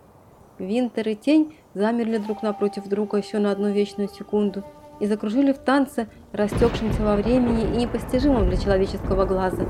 Винтер 0.59 1.09
и 1.09 1.15
тень 1.15 1.55
замерли 1.73 2.17
друг 2.17 2.41
напротив 2.41 2.87
друга 2.87 3.17
еще 3.17 3.39
на 3.39 3.51
одну 3.51 3.69
вечную 3.71 4.07
секунду 4.07 4.63
и 5.01 5.07
закружили 5.07 5.51
в 5.51 5.57
танце, 5.57 6.07
растекшемся 6.31 7.01
во 7.01 7.17
времени 7.17 7.63
и 7.63 7.77
непостижимом 7.77 8.47
для 8.47 8.57
человеческого 8.57 9.25
глаза. 9.25 9.65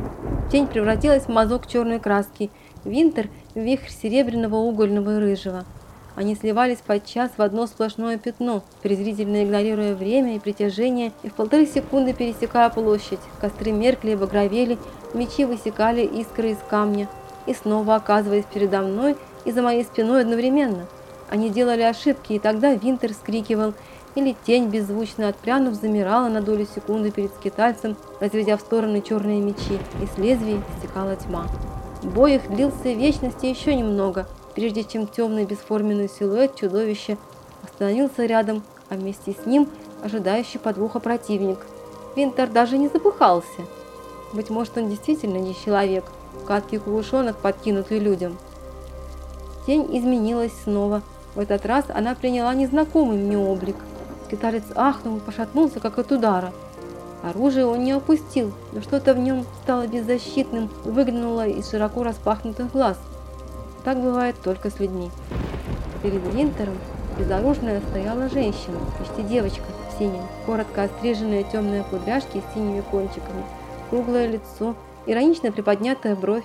Тень 0.51 0.67
превратилась 0.67 1.23
в 1.23 1.29
мазок 1.29 1.65
черной 1.65 1.99
краски, 1.99 2.51
Винтер– 2.83 3.29
вихрь 3.55 3.89
серебряного, 3.89 4.57
угольного 4.57 5.15
и 5.15 5.19
рыжего. 5.19 5.65
Они 6.15 6.35
сливались 6.35 6.79
подчас 6.79 7.31
в 7.35 7.41
одно 7.41 7.67
сплошное 7.67 8.17
пятно, 8.17 8.63
презрительно 8.81 9.43
игнорируя 9.43 9.95
время 9.95 10.35
и 10.35 10.39
притяжение, 10.39 11.11
и 11.23 11.29
в 11.29 11.33
полторы 11.33 11.65
секунды 11.65 12.13
пересекая 12.13 12.69
площадь. 12.69 13.19
Костры 13.41 13.71
меркли 13.71 14.11
и 14.11 14.15
багровели, 14.15 14.77
мечи 15.13 15.43
высекали 15.43 16.05
искры 16.05 16.51
из 16.51 16.57
камня, 16.69 17.09
и 17.45 17.53
снова 17.53 17.95
оказываясь 17.95 18.45
передо 18.45 18.81
мной 18.81 19.17
и 19.43 19.51
за 19.51 19.61
моей 19.61 19.83
спиной 19.83 20.21
одновременно. 20.21 20.87
Они 21.29 21.49
делали 21.49 21.81
ошибки, 21.81 22.33
и 22.33 22.39
тогда 22.39 22.73
Винтер 22.73 23.11
скрикивал, 23.11 23.73
или 24.15 24.37
тень, 24.45 24.69
беззвучно 24.69 25.27
отпрянув, 25.27 25.73
замирала 25.73 26.29
на 26.29 26.41
долю 26.41 26.65
секунды 26.73 27.11
перед 27.11 27.33
скитальцем, 27.33 27.97
разведя 28.21 28.55
в 28.55 28.61
стороны 28.61 29.01
черные 29.01 29.41
мечи, 29.41 29.77
и 30.01 30.05
с 30.05 30.17
лезвий 30.17 30.61
стекала 30.79 31.17
тьма. 31.17 31.47
Бой 32.03 32.35
их 32.35 32.49
длился 32.49 32.93
вечности 32.93 33.47
еще 33.47 33.75
немного– 33.75 34.29
прежде 34.55 34.85
чем 34.85 35.05
темный 35.05 35.45
бесформенный 35.45 36.09
силуэт 36.09 36.55
чудовища 36.55 37.17
остановился 37.61 38.25
рядом, 38.25 38.63
а 38.89 38.95
вместе 38.95 39.33
с 39.33 39.45
ним 39.45 39.69
ожидающий 40.03 40.59
подвоха 40.59 40.99
противник. 40.99 41.59
Винтер 42.15 42.47
даже 42.47 42.77
не 42.77 42.87
запыхался. 42.87 43.61
Быть 44.33 44.49
может, 44.49 44.77
он 44.77 44.89
действительно 44.89 45.37
не 45.37 45.53
человек, 45.53 46.05
каткий 46.47 46.77
кувушонок, 46.77 47.37
подкинутый 47.37 47.99
людям. 47.99 48.37
Тень 49.67 49.87
изменилась 49.97 50.53
снова. 50.63 51.01
В 51.35 51.39
этот 51.39 51.65
раз 51.65 51.85
она 51.89 52.15
приняла 52.15 52.53
незнакомый 52.53 53.17
мне 53.17 53.37
облик. 53.37 53.75
Скиталец 54.25 54.63
ахнул 54.75 55.17
и 55.17 55.19
пошатнулся, 55.19 55.79
как 55.79 55.99
от 55.99 56.11
удара. 56.11 56.53
Оружие 57.23 57.65
он 57.65 57.83
не 57.83 57.91
опустил, 57.91 58.53
но 58.71 58.81
что-то 58.81 59.13
в 59.13 59.19
нем 59.19 59.45
стало 59.63 59.87
беззащитным 59.87 60.69
выглянуло 60.85 61.47
из 61.47 61.69
широко 61.69 62.03
распахнутых 62.03 62.71
глаз– 62.71 62.97
так 63.85 64.01
бывает 64.01 64.35
только 64.43 64.71
с 64.71 64.79
людьми. 64.79 65.11
Перед 66.01 66.21
Винтером 66.33 66.75
безоружная 67.17 67.81
стояла 67.89 68.27
женщина, 68.29 68.79
почти 68.97 69.21
девочка 69.21 69.63
в 69.89 69.97
синем, 69.99 70.23
коротко 70.45 70.83
остриженные 70.83 71.43
темные 71.43 71.83
кудряшки 71.83 72.41
с 72.41 72.53
синими 72.53 72.81
кончиками, 72.81 73.43
круглое 73.89 74.27
лицо, 74.27 74.75
иронично 75.05 75.51
приподнятая 75.51 76.15
бровь, 76.15 76.43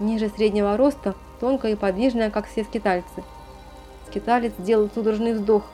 ниже 0.00 0.30
среднего 0.30 0.76
роста, 0.78 1.14
тонкая 1.38 1.72
и 1.72 1.76
подвижная, 1.76 2.30
как 2.30 2.48
все 2.48 2.64
скитальцы. 2.64 3.22
Скиталец 4.08 4.52
сделал 4.58 4.88
судорожный 4.92 5.34
вздох, 5.34 5.64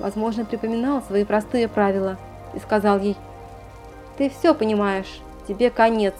возможно, 0.00 0.46
припоминал 0.46 1.02
свои 1.02 1.24
простые 1.24 1.68
правила 1.68 2.16
и 2.54 2.58
сказал 2.58 2.98
ей, 2.98 3.16
«Ты 4.16 4.30
все 4.30 4.54
понимаешь, 4.54 5.20
тебе 5.46 5.68
конец, 5.68 6.14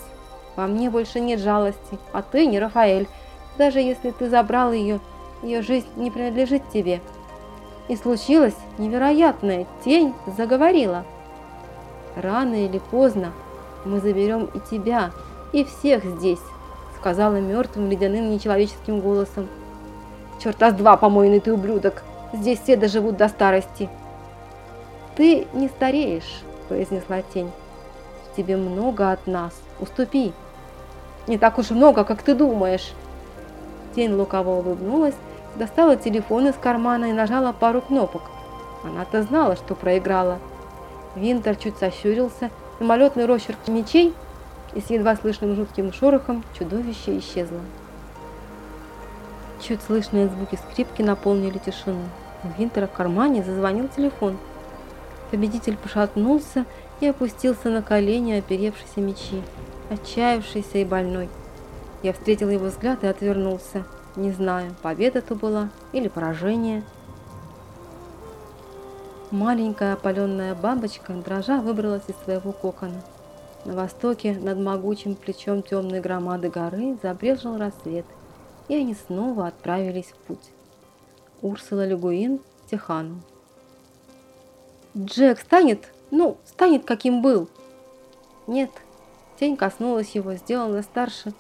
во 0.57 0.66
мне 0.66 0.90
больше 0.90 1.20
нет 1.20 1.40
жалости, 1.40 1.99
а 2.12 2.20
ты 2.20 2.46
не 2.46 2.61
Рафаэль, 2.61 3.09
даже 3.57 3.81
если 3.81 4.11
ты 4.11 4.29
забрал 4.29 4.73
ее, 4.73 5.01
ее 5.42 5.62
жизнь 5.62 5.88
не 5.97 6.11
принадлежит 6.11 6.62
тебе. 6.73 7.01
И 7.88 7.97
случилось 7.97 8.57
невероятное, 8.79 9.66
тень 9.85 10.14
заговорила. 10.37 11.05
Рано 12.16 12.64
или 12.64 12.79
поздно 12.79 13.33
мы 13.85 14.01
заберем 14.01 14.47
и 14.47 14.61
тебя, 14.71 15.13
и 15.52 15.65
всех 15.65 16.04
здесь, 16.04 16.40
сказала 16.98 17.37
мертвым 17.37 17.88
ледяным 17.88 18.31
нечеловеческим 18.31 19.00
голосом. 19.00 19.48
Черта 20.42 20.71
с 20.71 20.75
два, 20.75 20.96
помойный 20.96 21.40
ты 21.40 21.52
ублюдок, 21.52 22.02
здесь 22.33 22.61
все 22.61 22.77
доживут 22.77 23.17
до 23.17 23.29
старости. 23.29 23.88
Ты 25.17 25.46
не 25.52 25.69
стареешь, 25.69 26.42
произнесла 26.69 27.23
тень. 27.23 27.50
В 28.31 28.37
тебе 28.37 28.57
много 28.57 29.13
от 29.13 29.27
нас, 29.27 29.54
уступи. 29.81 30.33
Не 31.27 31.38
так 31.38 31.59
уж 31.59 31.71
много, 31.71 32.04
как 32.04 32.23
ты 32.23 32.35
думаешь. 32.35 32.92
Тень 33.97 34.13
лукаво 34.13 34.51
улыбнулась, 34.51 35.15
достала 35.57 35.97
телефон 35.97 36.49
из 36.49 36.55
кармана 36.55 37.07
и 37.07 37.13
нажала 37.15 37.53
пару 37.53 37.81
кнопок. 37.81 38.23
Она-то 38.85 39.23
знала, 39.23 39.57
что 39.57 39.75
проиграла. 39.75 40.38
Винтер 41.15 41.57
чуть 41.57 41.79
сощурился, 41.79 42.51
мимолетный 42.79 43.25
росчерк 43.25 43.59
мечей, 43.69 44.15
и 44.75 44.83
с 44.83 44.90
едва 44.90 45.17
слышным 45.17 45.57
жутким 45.57 45.94
шорохом 45.94 46.44
чудовище 46.59 47.19
исчезло. 47.19 47.61
Чуть 49.63 49.81
слышные 49.81 50.29
звуки 50.29 50.57
скрипки 50.57 51.01
наполнили 51.01 51.57
тишину. 51.57 52.03
У 52.44 52.49
Винтера 52.61 52.87
в 52.87 52.92
кармане 52.92 53.42
зазвонил 53.42 53.88
телефон. 53.88 54.37
Победитель 55.31 55.79
пошатнулся 55.79 56.67
и 57.01 57.07
опустился 57.07 57.71
на 57.71 57.81
колени, 57.81 58.35
оперевшись 58.35 58.97
мечи, 58.97 59.42
отчаявшийся 59.88 60.79
и 60.79 60.85
больной. 60.85 61.31
Я 62.07 62.13
встретил 62.13 62.50
его 62.50 62.67
взгляд 62.67 63.02
и 63.02 63.09
отвернулся, 63.09 63.85
не 64.15 64.31
знаю, 64.31 64.77
победа 64.81 65.19
это 65.19 65.35
была 65.35 65.71
или 65.90 66.07
поражение. 66.07 66.85
Маленькая 69.33 69.94
опаленная 69.94 70.54
бабочка, 70.54 71.13
дрожа, 71.15 71.61
выбралась 71.61 72.04
из 72.07 72.15
своего 72.23 72.52
кокона. 72.52 73.02
На 73.65 73.75
востоке, 73.75 74.38
над 74.38 74.57
могучим 74.57 75.17
плечом 75.17 75.65
темной 75.65 76.00
громады 76.00 76.48
горы, 76.48 76.96
забрежил 77.02 77.59
рассвет, 77.59 78.07
и 78.69 78.77
они 78.77 78.94
снова 78.94 79.48
отправились 79.48 80.13
в 80.13 80.27
путь. 80.29 80.52
Урсула 81.42 81.85
Легуин, 81.85 82.38
Техану. 82.71 83.21
«Джек 84.96 85.40
станет, 85.40 85.92
ну, 86.13 86.37
станет, 86.44 86.85
каким 86.85 87.21
был!» 87.21 87.48
«Нет». 88.46 88.71
Тень 89.40 89.57
коснулась 89.57 90.15
его, 90.15 90.35
сделала 90.35 90.83
старше. 90.83 91.35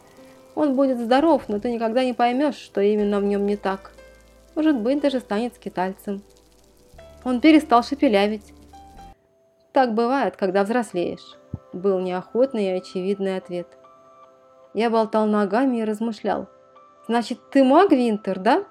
«Он 0.56 0.74
будет 0.74 0.98
здоров, 0.98 1.44
но 1.48 1.60
ты 1.60 1.70
никогда 1.70 2.04
не 2.04 2.14
поймешь, 2.14 2.56
что 2.56 2.80
именно 2.80 3.20
в 3.20 3.24
нем 3.24 3.46
не 3.46 3.56
так. 3.56 3.92
Может 4.56 4.80
быть, 4.80 5.00
даже 5.00 5.20
станет 5.20 5.54
скитальцем». 5.54 6.22
Он 7.24 7.40
перестал 7.40 7.84
шепелявить. 7.84 8.54
«Так 9.72 9.92
бывает, 9.92 10.36
когда 10.36 10.64
взрослеешь»,– 10.64 11.36
был 11.74 12.00
неохотный 12.00 12.66
и 12.66 12.78
очевидный 12.78 13.36
ответ. 13.36 13.68
Я 14.72 14.88
болтал 14.90 15.26
ногами 15.26 15.78
и 15.78 15.84
размышлял. 15.84 16.48
«Значит, 17.06 17.38
ты 17.50 17.62
маг, 17.62 17.92
Винтер, 17.92 18.38
да?» 18.38 18.64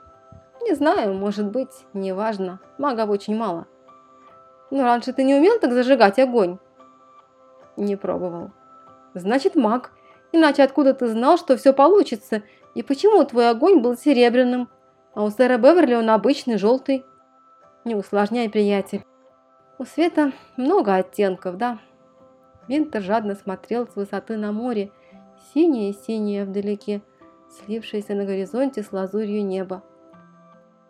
«Не 0.62 0.74
знаю, 0.74 1.14
может 1.14 1.46
быть, 1.46 1.86
неважно. 1.94 2.60
Магов 2.80 3.10
очень 3.10 3.38
мало». 3.38 3.68
«Но 4.72 4.84
раньше 4.84 5.14
ты 5.14 5.24
не 5.24 5.36
умел 5.36 5.60
так 5.60 5.72
зажигать 5.72 6.18
огонь?» 6.18 6.58
«Не 7.78 7.96
пробовал». 7.96 8.50
«Значит, 9.14 9.56
маг. 9.56 9.92
Иначе 10.36 10.64
откуда 10.64 10.94
ты 10.94 11.08
знал, 11.08 11.38
что 11.38 11.56
все 11.56 11.72
получится? 11.72 12.44
И 12.74 12.84
почему 12.84 13.24
твой 13.24 13.50
огонь 13.50 13.80
был 13.80 13.96
серебряным, 13.96 14.68
а 15.14 15.24
у 15.24 15.30
сэра 15.30 15.58
Беверли 15.58 15.96
он 15.96 16.10
обычный, 16.10 16.58
желтый?» 16.58 17.06
Не 17.86 17.96
усложняй, 17.96 18.50
приятель. 18.50 19.02
У 19.80 19.86
света 19.86 20.34
много 20.58 20.96
оттенков, 20.96 21.56
да? 21.56 21.80
Винтер 22.68 23.02
жадно 23.02 23.36
смотрел 23.36 23.88
с 23.88 23.96
высоты 23.96 24.36
на 24.36 24.52
море, 24.52 24.92
синее-синее 25.54 26.44
вдалеке, 26.44 27.02
слившееся 27.50 28.14
на 28.14 28.26
горизонте 28.26 28.84
с 28.84 28.92
лазурью 28.92 29.46
неба. 29.46 29.84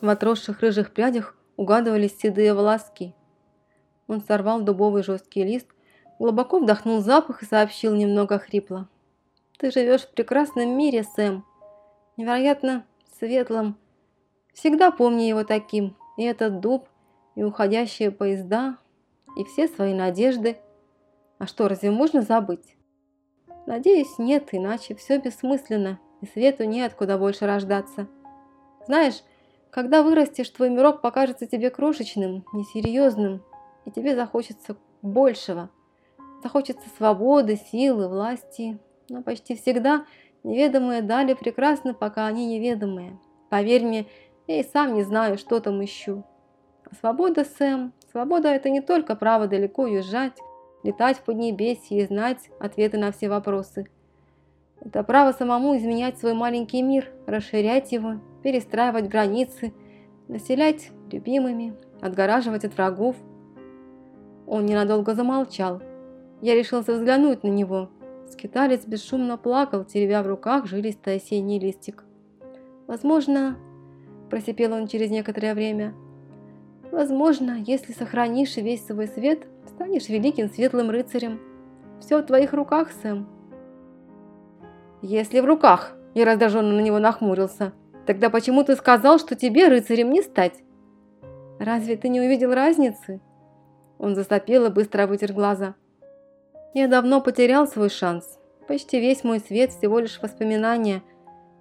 В 0.02 0.10
отросших 0.10 0.62
рыжих 0.62 0.92
прядях 0.92 1.36
угадывались 1.56 2.18
седые 2.18 2.56
волоски. 2.56 3.14
Он 4.08 4.22
сорвал 4.22 4.62
дубовый 4.62 5.04
жесткий 5.04 5.44
лист, 5.44 5.68
глубоко 6.18 6.58
вдохнул 6.58 7.02
запах 7.02 7.44
и 7.44 7.46
сообщил 7.46 7.94
немного 7.94 8.40
хрипло. 8.40 8.88
«Ты 9.58 9.72
живешь 9.72 10.02
в 10.02 10.12
прекрасном 10.12 10.78
мире, 10.78 11.04
Сэм. 11.04 11.46
Невероятно 12.18 12.86
светлом. 13.18 13.78
Всегда 14.54 14.92
помни 14.92 15.24
его 15.24 15.44
таким. 15.44 15.96
И 16.18 16.24
этот 16.24 16.60
дуб, 16.60 16.88
и 17.36 17.44
уходящие 17.44 18.12
поезда, 18.12 18.78
и 19.36 19.44
все 19.44 19.68
свои 19.68 19.94
надежды. 19.94 20.58
А 21.38 21.48
что, 21.48 21.68
разве 21.68 21.92
можно 21.92 22.22
забыть? 22.22 22.76
Надеюсь, 23.66 24.18
нет, 24.18 24.50
иначе 24.52 24.96
все 24.96 25.18
бессмысленно, 25.18 26.00
и 26.22 26.28
свету 26.28 26.64
неоткуда 26.66 27.18
больше 27.18 27.46
рождаться. 27.46 28.08
Знаешь, 28.86 29.24
когда 29.72 30.04
вырастешь, 30.04 30.50
твой 30.50 30.70
мирок 30.70 31.02
покажется 31.02 31.48
тебе 31.48 31.70
крошечным, 31.70 32.46
несерьезным, 32.54 33.44
и 33.86 33.92
тебе 33.92 34.16
захочется 34.16 34.78
большего. 35.02 35.70
Захочется 36.44 36.88
свободы, 36.96 37.58
силы, 37.58 38.08
власти, 38.08 38.80
но 39.10 39.22
почти 39.22 39.56
всегда 39.56 40.06
неведомые 40.44 41.02
дали 41.02 41.34
прекрасны, 41.34 41.94
пока 41.94 42.28
они 42.28 42.46
неведомые. 42.46 43.18
Поверь 43.50 43.86
мне, 43.86 44.06
я 44.48 44.60
и 44.60 44.64
сам 44.64 44.94
не 44.94 45.04
знаю, 45.04 45.38
что 45.38 45.60
там 45.60 45.84
ищу. 45.84 46.24
Свобода, 47.00 47.44
Сэм, 47.44 47.94
свобода– 48.12 48.48
это 48.50 48.70
не 48.70 48.82
только 48.82 49.16
право 49.16 49.48
далеко 49.48 49.84
уезжать, 49.84 50.38
летать 50.84 51.18
в 51.18 51.24
Поднебесье 51.24 52.00
и 52.00 52.06
знать 52.06 52.50
ответы 52.60 52.98
на 52.98 53.12
все 53.12 53.28
вопросы. 53.28 53.88
Это 54.82 55.04
право 55.04 55.32
самому 55.32 55.76
изменять 55.78 56.20
свой 56.20 56.34
маленький 56.34 56.84
мир, 56.84 57.10
расширять 57.26 57.92
его, 57.92 58.20
перестраивать 58.44 59.08
границы, 59.08 59.74
населять 60.28 60.92
любимыми, 61.12 61.76
отгораживать 62.02 62.66
от 62.66 62.76
врагов. 62.76 63.16
Он 64.46 64.66
ненадолго 64.66 65.16
замолчал. 65.16 65.82
Я 66.42 66.54
решился 66.54 66.94
взглянуть 66.94 67.44
на 67.44 67.48
него. 67.48 67.90
Скиталец 68.30 68.86
бесшумно 68.86 69.38
плакал, 69.38 69.84
теребя 69.84 70.24
в 70.24 70.28
руках 70.28 70.66
жилистый 70.66 71.16
осенний 71.16 71.60
листик. 71.60 72.04
Возможно, 72.88 73.58
просипел 74.30 74.74
он 74.74 74.88
через 74.88 75.12
некоторое 75.12 75.54
время. 75.54 75.94
Возможно, 76.92 77.64
если 77.66 77.94
сохранишь 77.94 78.58
весь 78.58 78.86
свой 78.86 79.08
свет, 79.08 79.48
станешь 79.68 80.10
великим 80.10 80.50
светлым 80.50 80.90
рыцарем. 80.90 81.40
Все 82.00 82.20
в 82.20 82.26
твоих 82.26 82.54
руках, 82.54 82.92
Сэм. 83.02 83.28
Если 85.02 85.40
в 85.40 85.46
руках, 85.46 85.96
я 86.14 86.26
раздраженно 86.26 86.74
на 86.74 86.82
него 86.82 87.00
нахмурился, 87.00 87.74
тогда 88.06 88.30
почему 88.30 88.64
ты 88.64 88.76
сказал, 88.76 89.20
что 89.20 89.36
тебе 89.36 89.68
рыцарем 89.68 90.12
не 90.12 90.22
стать? 90.22 90.64
Разве 91.60 91.96
ты 91.96 92.10
не 92.10 92.20
увидел 92.20 92.54
разницы? 92.54 93.22
Он 93.98 94.16
засопел 94.16 94.66
и 94.66 94.70
быстро 94.70 95.08
вытер 95.08 95.34
глаза. 95.34 95.76
Я 96.76 96.90
давно 96.90 97.22
потерял 97.22 97.68
свой 97.70 97.90
шанс. 97.90 98.38
Почти 98.68 99.00
весь 99.00 99.24
мой 99.24 99.40
свет 99.40 99.72
всего 99.72 99.98
лишь 100.00 100.22
воспоминания. 100.22 101.04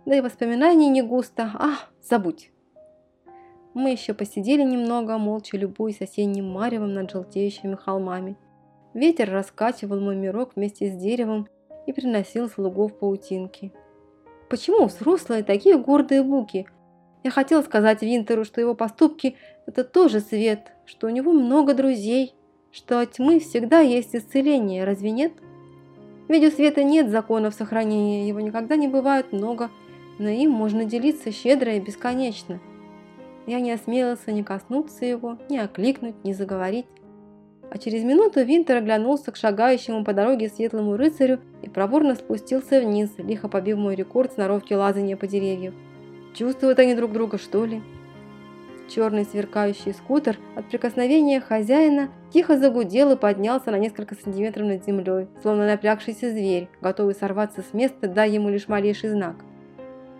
Да 0.06 0.16
и 0.16 0.20
воспоминаний 0.20 0.88
не 0.88 1.02
густо. 1.02 1.52
А, 1.54 1.74
забудь. 2.02 2.50
Мы 3.74 3.92
еще 3.92 4.12
посидели 4.12 4.64
немного, 4.64 5.16
молча 5.16 5.56
любуясь 5.56 6.00
осенним 6.00 6.50
маревом 6.50 6.94
над 6.94 7.12
желтеющими 7.12 7.76
холмами. 7.76 8.36
Ветер 8.92 9.30
раскачивал 9.30 10.00
мой 10.00 10.16
мирок 10.16 10.56
вместе 10.56 10.90
с 10.90 10.96
деревом 10.96 11.46
и 11.86 11.92
приносил 11.92 12.48
слугов 12.48 12.98
паутинки. 12.98 13.72
Почему 14.50 14.86
взрослые 14.86 15.44
такие 15.44 15.78
гордые 15.78 16.24
буки? 16.24 16.66
Я 17.22 17.30
хотел 17.30 17.62
сказать 17.62 18.02
Винтеру, 18.02 18.44
что 18.44 18.60
его 18.60 18.74
поступки– 18.74 19.36
это 19.66 19.84
тоже 19.84 20.18
свет, 20.18 20.72
что 20.86 21.06
у 21.06 21.10
него 21.10 21.30
много 21.30 21.72
друзей, 21.72 22.34
что 22.74 23.00
от 23.00 23.12
тьмы 23.12 23.38
всегда 23.38 23.80
есть 23.80 24.14
исцеление, 24.14 24.84
разве 24.84 25.10
нет? 25.10 25.32
Ведь 26.28 26.44
у 26.44 26.54
света 26.54 26.82
нет 26.82 27.10
законов 27.10 27.54
сохранения, 27.54 28.28
его 28.28 28.40
никогда 28.40 28.76
не 28.76 28.88
бывает 28.88 29.32
много, 29.32 29.70
но 30.18 30.28
им 30.28 30.50
можно 30.50 30.84
делиться 30.84 31.30
щедро 31.30 31.74
и 31.74 31.80
бесконечно– 31.80 32.60
я 33.46 33.60
не 33.60 33.72
осмелился 33.72 34.32
ни 34.32 34.42
коснуться 34.42 35.04
его, 35.04 35.38
ни 35.50 35.58
окликнуть, 35.58 36.24
ни 36.24 36.32
заговорить. 36.32 36.86
А 37.70 37.76
через 37.76 38.02
минуту 38.02 38.42
Винтер 38.42 38.76
оглянулся 38.78 39.32
к 39.32 39.36
шагающему 39.36 40.04
по 40.04 40.14
дороге 40.14 40.48
светлому 40.48 40.96
рыцарю 40.96 41.40
и 41.62 41.68
проворно 41.68 42.14
спустился 42.14 42.80
вниз, 42.80 43.10
лихо 43.18 43.48
побив 43.48 43.76
мой 43.76 43.96
рекорд 43.96 44.32
сноровки 44.32 44.72
лазания 44.72 45.16
по 45.16 45.26
деревьям. 45.26 45.74
Чувствуют 46.34 46.78
они 46.78 46.94
друг 46.94 47.12
друга, 47.12 47.36
что 47.36 47.64
ли? 47.66 47.82
Черный 48.88 49.24
сверкающий 49.24 49.94
скутер 49.94 50.38
от 50.56 50.68
прикосновения 50.68 51.40
хозяина 51.40 52.10
тихо 52.32 52.58
загудел 52.58 53.12
и 53.12 53.16
поднялся 53.16 53.70
на 53.70 53.78
несколько 53.78 54.14
сантиметров 54.14 54.66
над 54.66 54.84
землей, 54.84 55.26
словно 55.42 55.66
напрягшийся 55.66 56.30
зверь, 56.30 56.68
готовый 56.82 57.14
сорваться 57.14 57.62
с 57.62 57.72
места, 57.72 58.08
дай 58.08 58.30
ему 58.30 58.50
лишь 58.50 58.68
малейший 58.68 59.10
знак. 59.10 59.36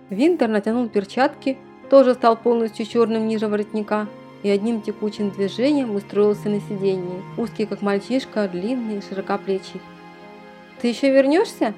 Винтер 0.09 0.49
натянул 0.49 0.89
перчатки, 0.89 1.59
тоже 1.91 2.15
стал 2.15 2.37
полностью 2.37 2.87
черным 2.87 3.29
ниже 3.29 3.49
воротника 3.49 4.09
и 4.43 4.49
одним 4.49 4.81
текучим 4.81 5.31
движением 5.31 5.95
устроился 5.95 6.49
на 6.49 6.61
сиденье, 6.61 7.23
узкий 7.37 7.67
как 7.67 7.83
мальчишка, 7.83 8.49
длинный 8.49 8.99
и 8.99 9.03
широкоплечий. 9.03 9.81
«Ты 10.81 10.89
еще 10.89 11.11
вернешься?» 11.11 11.75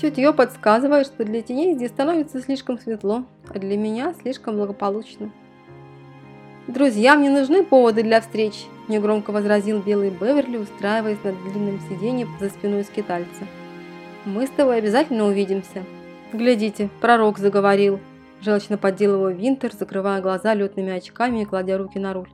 Чутье 0.00 0.32
подсказывает, 0.32 1.06
что 1.06 1.24
для 1.24 1.42
теней 1.42 1.74
здесь 1.74 1.90
становится 1.90 2.40
слишком 2.40 2.78
светло, 2.78 3.24
а 3.48 3.58
для 3.58 3.76
меня 3.76 4.14
слишком 4.20 4.56
благополучно. 4.56 5.30
«Друзьям 6.68 7.22
не 7.22 7.28
нужны 7.28 7.64
поводы 7.64 8.02
для 8.02 8.20
встреч»,– 8.20 8.66
негромко 8.88 9.32
возразил 9.32 9.80
белый 9.80 10.10
Беверли, 10.10 10.58
устраиваясь 10.58 11.22
на 11.24 11.32
длинном 11.32 11.80
сиденье 11.88 12.26
за 12.40 12.50
спиной 12.50 12.84
скитальца. 12.84 13.46
«Мы 14.24 14.46
с 14.46 14.50
тобой 14.50 14.78
обязательно 14.78 15.26
увидимся». 15.26 15.84
«Глядите, 16.32 16.88
пророк 17.00 17.38
заговорил», 17.38 18.00
Желчно 18.42 18.76
поддел 18.76 19.28
Винтер, 19.28 19.72
закрывая 19.72 20.20
глаза 20.20 20.52
летными 20.54 20.92
очками 20.92 21.42
и 21.42 21.44
кладя 21.44 21.78
руки 21.78 22.00
на 22.00 22.12
руль. 22.12 22.28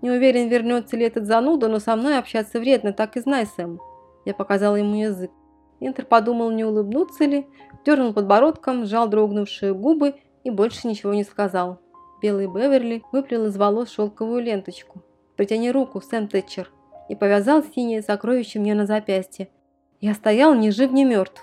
«Не 0.00 0.10
уверен, 0.10 0.48
вернется 0.48 0.96
ли 0.96 1.04
этот 1.04 1.26
зануда, 1.26 1.68
но 1.68 1.78
со 1.78 1.94
мной 1.94 2.18
общаться 2.18 2.58
вредно, 2.58 2.94
так 2.94 3.16
и 3.16 3.20
знай, 3.20 3.46
Сэм». 3.46 3.78
Я 4.24 4.32
показала 4.32 4.76
ему 4.76 4.94
язык. 4.94 5.30
Винтер 5.78 6.06
подумал, 6.06 6.50
не 6.50 6.64
улыбнуться 6.64 7.24
ли, 7.24 7.46
дернул 7.84 8.14
подбородком, 8.14 8.86
сжал 8.86 9.08
дрогнувшие 9.08 9.74
губы 9.74 10.14
и 10.42 10.50
больше 10.50 10.88
ничего 10.88 11.12
не 11.12 11.24
сказал. 11.24 11.81
Белый 12.22 12.46
Беверли 12.46 13.02
выплел 13.10 13.46
из 13.46 13.56
волос 13.56 13.90
шелковую 13.90 14.42
ленточку. 14.42 15.02
«Притяни 15.36 15.72
руку, 15.72 16.00
Сэм 16.00 16.28
Тэтчер». 16.28 16.70
и 17.08 17.16
повязал 17.16 17.62
синее 17.62 18.00
сокровище 18.00 18.60
мне 18.60 18.74
на 18.74 18.86
запястье. 18.86 19.48
Я 20.00 20.14
стоял 20.14 20.54
ни 20.54 20.70
жив, 20.70 20.92
ни 20.92 21.04
мертв. 21.04 21.42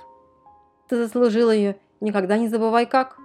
Ты 0.87 0.95
заслужил 0.95 1.51
ее, 1.51 1.77
никогда 1.99 2.37
не 2.37 2.47
забывай 2.47 2.85
как. 2.85 3.17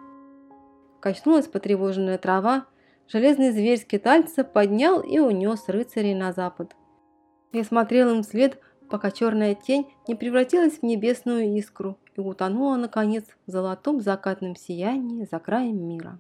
Качнулась 1.00 1.46
потревоженная 1.46 2.18
трава, 2.18 2.66
железный 3.08 3.50
зверь 3.50 3.78
скитальца 3.78 4.44
поднял 4.44 5.00
и 5.00 5.18
унес 5.18 5.68
рыцарей 5.68 6.14
на 6.14 6.32
запад. 6.32 6.74
Я 7.52 7.64
смотрел 7.64 8.10
им 8.10 8.22
вслед, 8.22 8.58
пока 8.90 9.10
черная 9.10 9.54
тень 9.54 9.86
не 10.06 10.14
превратилась 10.14 10.80
в 10.80 10.82
небесную 10.82 11.56
искру 11.56 11.98
и 12.16 12.20
утонула, 12.20 12.76
наконец, 12.76 13.24
в 13.46 13.50
золотом 13.50 14.00
закатном 14.00 14.56
сиянии 14.56 15.26
за 15.30 15.38
краем 15.38 15.86
мира. 15.86 16.18